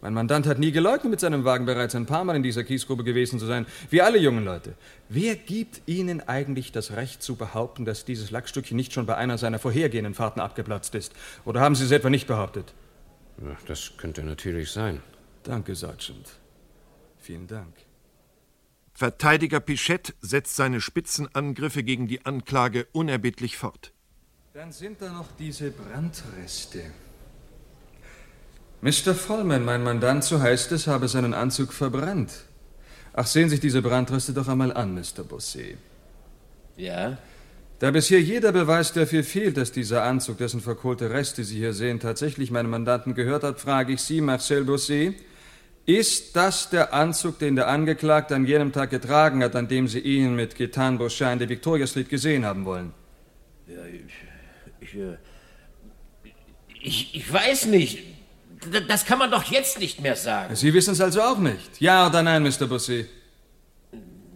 [0.03, 3.05] Mein Mandant hat nie geleugnet, mit seinem Wagen bereits ein paar Mal in dieser Kiesgrube
[3.05, 4.75] gewesen zu sein, wie alle jungen Leute.
[5.09, 9.39] Wer gibt Ihnen eigentlich das Recht zu behaupten, dass dieses Lackstückchen nicht schon bei einer
[9.39, 11.13] seiner vorhergehenden Fahrten abgeplatzt ist?
[11.45, 12.75] Oder haben Sie es etwa nicht behauptet?
[13.41, 15.01] Ja, das könnte natürlich sein.
[15.43, 16.39] Danke, Sergeant.
[17.19, 17.75] Vielen Dank.
[18.95, 23.93] Verteidiger Pichette setzt seine Spitzenangriffe gegen die Anklage unerbittlich fort.
[24.53, 26.93] Dann sind da noch diese Brandreste.
[28.83, 29.15] Mr.
[29.15, 32.33] Vollman, mein Mandant, so heißt es, habe seinen Anzug verbrannt.
[33.15, 35.23] Ach, sehen sich diese Brandreste doch einmal an, Mr.
[35.23, 35.77] Bossé.
[36.77, 37.19] Ja?
[37.83, 41.99] Da bisher jeder Beweis dafür fehlt, dass dieser Anzug, dessen verkohlte Reste Sie hier sehen,
[41.99, 45.15] tatsächlich meinem Mandanten gehört hat, frage ich Sie, Marcel Bossé,
[45.85, 49.99] ist das der Anzug, den der Angeklagte an jenem Tag getragen hat, an dem Sie
[49.99, 52.95] ihn mit Gitan Beauchamp in der Victoria Street gesehen haben wollen?
[53.67, 54.05] Ja, ich,
[54.81, 55.17] ich, äh,
[56.85, 57.99] ich, ich weiß nicht.
[58.87, 60.55] Das kann man doch jetzt nicht mehr sagen.
[60.55, 61.81] Sie wissen es also auch nicht.
[61.81, 62.69] Ja oder nein, Mr.
[62.71, 63.07] Bossé?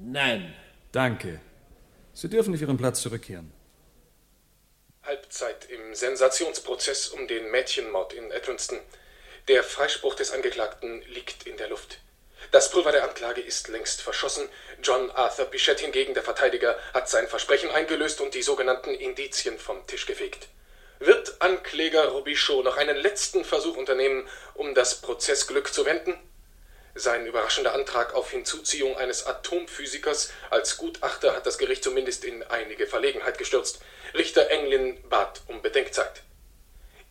[0.05, 0.53] Nein.
[0.91, 1.39] Danke.
[2.17, 3.53] Sie dürfen auf Ihren Platz zurückkehren.
[5.03, 8.79] Halbzeit im Sensationsprozess um den Mädchenmord in Edmonton.
[9.49, 11.99] Der Freispruch des Angeklagten liegt in der Luft.
[12.53, 14.49] Das Pulver der Anklage ist längst verschossen.
[14.83, 19.87] John Arthur Bichette hingegen, der Verteidiger, hat sein Versprechen eingelöst und die sogenannten Indizien vom
[19.87, 20.49] Tisch gefegt.
[21.01, 26.15] Wird Ankläger Robichaud noch einen letzten Versuch unternehmen, um das Prozessglück zu wenden?
[26.99, 32.87] Sein überraschender Antrag auf Hinzuziehung eines Atomphysikers als Gutachter hat das Gericht zumindest in einige
[32.87, 33.81] Verlegenheit gestürzt.
[34.15, 36.23] Richter Englin bat um Bedenkzeit.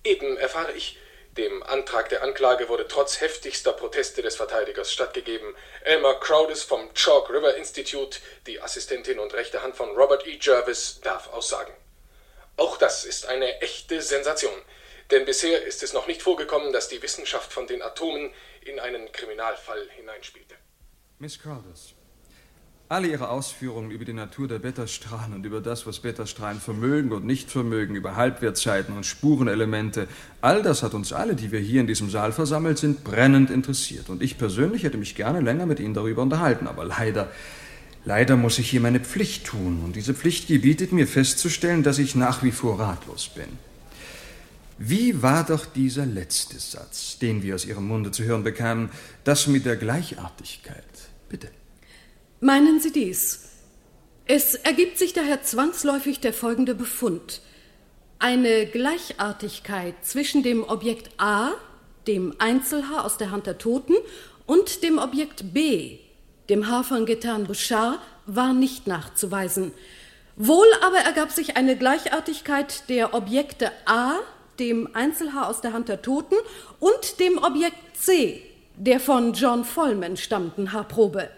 [0.03, 0.97] Eben erfahre ich,
[1.37, 5.55] dem Antrag der Anklage wurde trotz heftigster Proteste des Verteidigers stattgegeben.
[5.83, 8.17] Elmer Crowdes vom Chalk River Institute,
[8.47, 10.39] die Assistentin und rechte Hand von Robert E.
[10.41, 11.73] Jervis, darf aussagen.
[12.57, 14.59] Auch das ist eine echte Sensation.
[15.11, 18.31] Denn bisher ist es noch nicht vorgekommen, dass die Wissenschaft von den Atomen
[18.61, 20.55] in einen Kriminalfall hineinspielte.
[21.19, 21.93] Miss Crowders,
[22.87, 27.25] alle Ihre Ausführungen über die Natur der Beta-Strahlen und über das, was Beta-Strahlen vermögen und
[27.25, 30.07] nicht vermögen, über Halbwertzeiten und Spurenelemente,
[30.41, 34.09] all das hat uns alle, die wir hier in diesem Saal versammelt sind, brennend interessiert.
[34.09, 37.31] Und ich persönlich hätte mich gerne länger mit Ihnen darüber unterhalten, aber leider,
[38.03, 39.81] leider muss ich hier meine Pflicht tun.
[39.83, 43.57] Und diese Pflicht gebietet mir festzustellen, dass ich nach wie vor ratlos bin.
[44.77, 48.89] Wie war doch dieser letzte Satz, den wir aus Ihrem Munde zu hören bekamen,
[49.23, 50.83] das mit der Gleichartigkeit?
[51.29, 51.49] Bitte.
[52.41, 53.51] Meinen Sie dies?
[54.25, 57.41] Es ergibt sich daher zwangsläufig der folgende Befund.
[58.19, 61.51] Eine Gleichartigkeit zwischen dem Objekt A,
[62.07, 63.93] dem Einzelhaar aus der Hand der Toten,
[64.45, 65.99] und dem Objekt B,
[66.49, 69.71] dem Haar von Getan Bouchard, war nicht nachzuweisen.
[70.35, 74.19] Wohl aber ergab sich eine Gleichartigkeit der Objekte A,
[74.59, 76.35] dem Einzelhaar aus der Hand der Toten,
[76.79, 78.41] und dem Objekt C,
[78.75, 81.29] der von John Vollman stammenden Haarprobe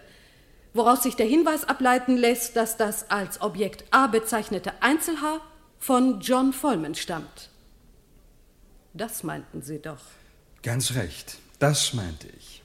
[0.78, 5.40] woraus sich der Hinweis ableiten lässt, dass das als Objekt A bezeichnete Einzelhaar
[5.78, 7.50] von John Vollman stammt.
[8.94, 10.00] Das meinten Sie doch.
[10.62, 12.62] Ganz recht, das meinte ich.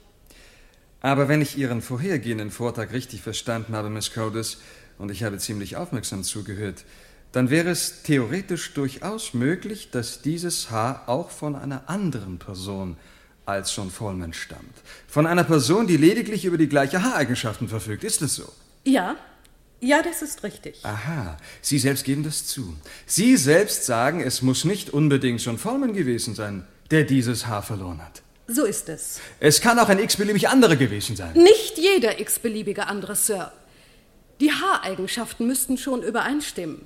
[1.00, 4.58] Aber wenn ich Ihren vorhergehenden Vortrag richtig verstanden habe, Miss Codis,
[4.96, 6.84] und ich habe ziemlich aufmerksam zugehört,
[7.34, 12.96] dann wäre es theoretisch durchaus möglich, dass dieses Haar auch von einer anderen Person
[13.44, 14.74] als John Vollman stammt.
[15.08, 18.04] Von einer Person, die lediglich über die gleiche Haareigenschaften verfügt.
[18.04, 18.50] Ist es so?
[18.84, 19.16] Ja,
[19.80, 20.78] ja, das ist richtig.
[20.84, 22.76] Aha, Sie selbst geben das zu.
[23.04, 28.00] Sie selbst sagen, es muss nicht unbedingt John Vollman gewesen sein, der dieses Haar verloren
[28.00, 28.22] hat.
[28.46, 29.20] So ist es.
[29.40, 31.32] Es kann auch ein x-beliebig anderer gewesen sein.
[31.32, 33.52] Nicht jeder x-beliebige andere, Sir.
[34.40, 36.82] Die Haareigenschaften müssten schon übereinstimmen.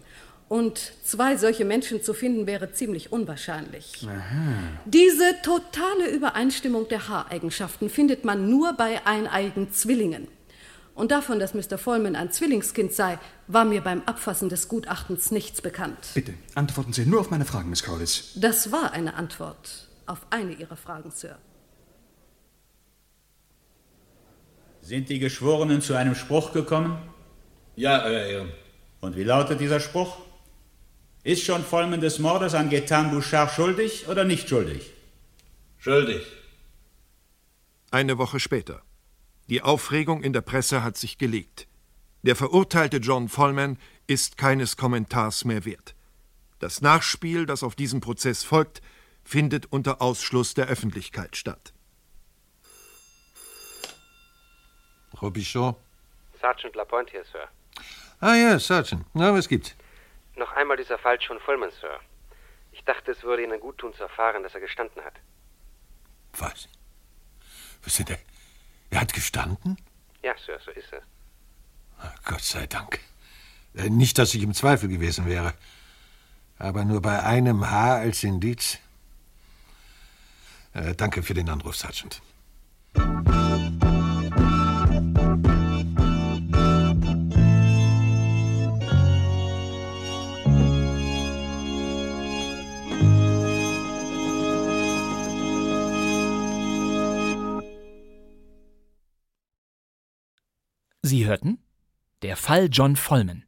[0.48, 4.06] Und zwei solche Menschen zu finden wäre ziemlich unwahrscheinlich.
[4.08, 4.54] Aha.
[4.86, 10.26] Diese totale Übereinstimmung der Haareigenschaften findet man nur bei eineigen Zwillingen.
[10.94, 11.76] Und davon, dass Mr.
[11.78, 16.08] Vollman ein Zwillingskind sei, war mir beim Abfassen des Gutachtens nichts bekannt.
[16.14, 18.32] Bitte, antworten Sie nur auf meine Fragen, Miss Cowlis.
[18.34, 21.38] Das war eine Antwort auf eine Ihrer Fragen, Sir.
[24.80, 26.98] Sind die Geschworenen zu einem Spruch gekommen?
[27.76, 28.52] Ja, Euer Ehren.
[29.00, 30.16] Und wie lautet dieser Spruch?
[31.28, 34.94] Ist schon Vollmann des Mordes an Getan Bouchard schuldig oder nicht schuldig?
[35.76, 36.26] Schuldig.
[37.90, 38.80] Eine Woche später.
[39.50, 41.68] Die Aufregung in der Presse hat sich gelegt.
[42.22, 43.76] Der verurteilte John Vollman
[44.06, 45.94] ist keines Kommentars mehr wert.
[46.60, 48.80] Das Nachspiel, das auf diesen Prozess folgt,
[49.22, 51.74] findet unter Ausschluss der Öffentlichkeit statt.
[55.20, 55.76] Robichaud?
[56.40, 57.48] Sergeant Lapointe hier, Sir.
[58.18, 59.04] Ah ja, Sergeant.
[59.12, 59.74] Na, was gibt's?
[60.38, 61.98] Noch einmal dieser Fall John Vollman, Sir.
[62.70, 65.14] Ich dachte, es würde Ihnen gut tun zu erfahren, dass er gestanden hat.
[66.34, 66.68] Was?
[67.82, 68.18] Was ist der?
[68.90, 69.76] Er hat gestanden?
[70.22, 71.02] Ja, Sir, so ist es.
[72.24, 73.00] Gott sei Dank.
[73.74, 75.54] Äh, Nicht, dass ich im Zweifel gewesen wäre.
[76.58, 78.78] Aber nur bei einem Haar als Indiz.
[80.74, 82.22] Äh, danke für den Anruf, Sergeant.
[101.28, 101.58] Hörten
[102.22, 103.44] Der Fall John Vollmann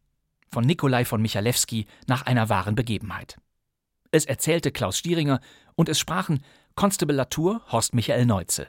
[0.52, 3.38] von Nikolai von Michalewski nach einer wahren Begebenheit.
[4.12, 5.40] Es erzählte Klaus Stieringer
[5.76, 8.68] und es sprachen Constable Latour Horst Michael Neuze,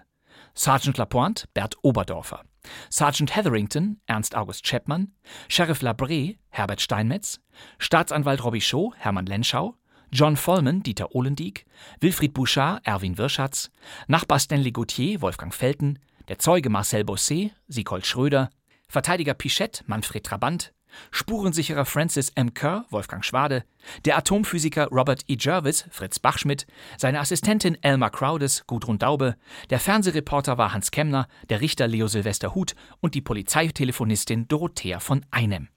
[0.53, 2.43] Sergeant Lapointe Bert Oberdorfer,
[2.89, 5.13] Sergeant Hetherington Ernst August Chapman,
[5.47, 7.39] Sheriff Labré Herbert Steinmetz,
[7.79, 9.75] Staatsanwalt Robichaud Hermann Lenschau,
[10.11, 11.65] John Vollmann Dieter Ohlendieck,
[11.99, 13.71] Wilfried Bouchard Erwin Wirschatz,
[14.07, 18.49] Nachbar Stanley Gauthier Wolfgang Felten, der Zeuge Marcel Bosset Siegold Schröder,
[18.91, 20.73] Verteidiger Pichette Manfred Trabant,
[21.11, 22.53] Spurensicherer Francis M.
[22.53, 23.63] Kerr, Wolfgang Schwade,
[24.03, 25.37] der Atomphysiker Robert E.
[25.39, 26.67] Jervis, Fritz Bachschmidt,
[26.97, 29.37] seine Assistentin Elmar Crowdes, Gudrun Daube,
[29.69, 35.25] der Fernsehreporter war Hans Kemner, der Richter Leo Silvester Huth und die Polizeitelefonistin Dorothea von
[35.31, 35.69] Einem.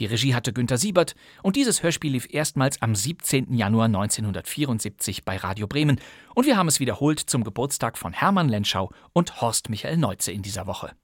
[0.00, 3.52] Die Regie hatte Günter Siebert und dieses Hörspiel lief erstmals am 17.
[3.52, 6.00] Januar 1974 bei Radio Bremen
[6.34, 10.40] und wir haben es wiederholt zum Geburtstag von Hermann Lenschau und Horst Michael Neuze in
[10.40, 10.96] dieser Woche.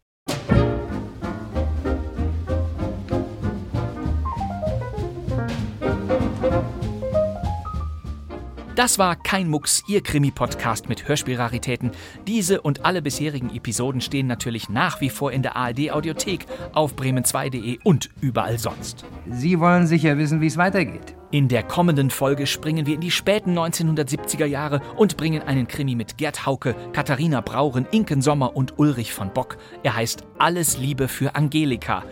[8.78, 11.90] Das war kein Mucks, Ihr Krimi-Podcast mit Hörspielraritäten.
[12.28, 17.80] Diese und alle bisherigen Episoden stehen natürlich nach wie vor in der ARD-Audiothek auf bremen2.de
[17.82, 19.04] und überall sonst.
[19.28, 21.16] Sie wollen sicher wissen, wie es weitergeht.
[21.32, 25.96] In der kommenden Folge springen wir in die späten 1970er Jahre und bringen einen Krimi
[25.96, 29.58] mit Gerd Hauke, Katharina Brauren, Inken Sommer und Ulrich von Bock.
[29.82, 32.04] Er heißt Alles Liebe für Angelika.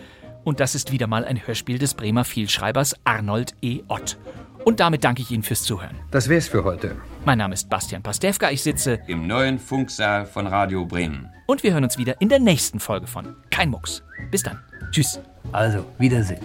[0.42, 3.82] Und das ist wieder mal ein Hörspiel des Bremer Vielschreibers Arnold E.
[3.86, 4.18] Ott.
[4.66, 5.94] Und damit danke ich Ihnen fürs Zuhören.
[6.10, 6.96] Das wär's für heute.
[7.24, 8.50] Mein Name ist Bastian Pastewka.
[8.50, 11.30] Ich sitze im neuen Funksaal von Radio Bremen.
[11.46, 14.02] Und wir hören uns wieder in der nächsten Folge von Kein Mucks.
[14.32, 14.58] Bis dann.
[14.90, 15.20] Tschüss.
[15.52, 16.40] Also, Wiedersehen.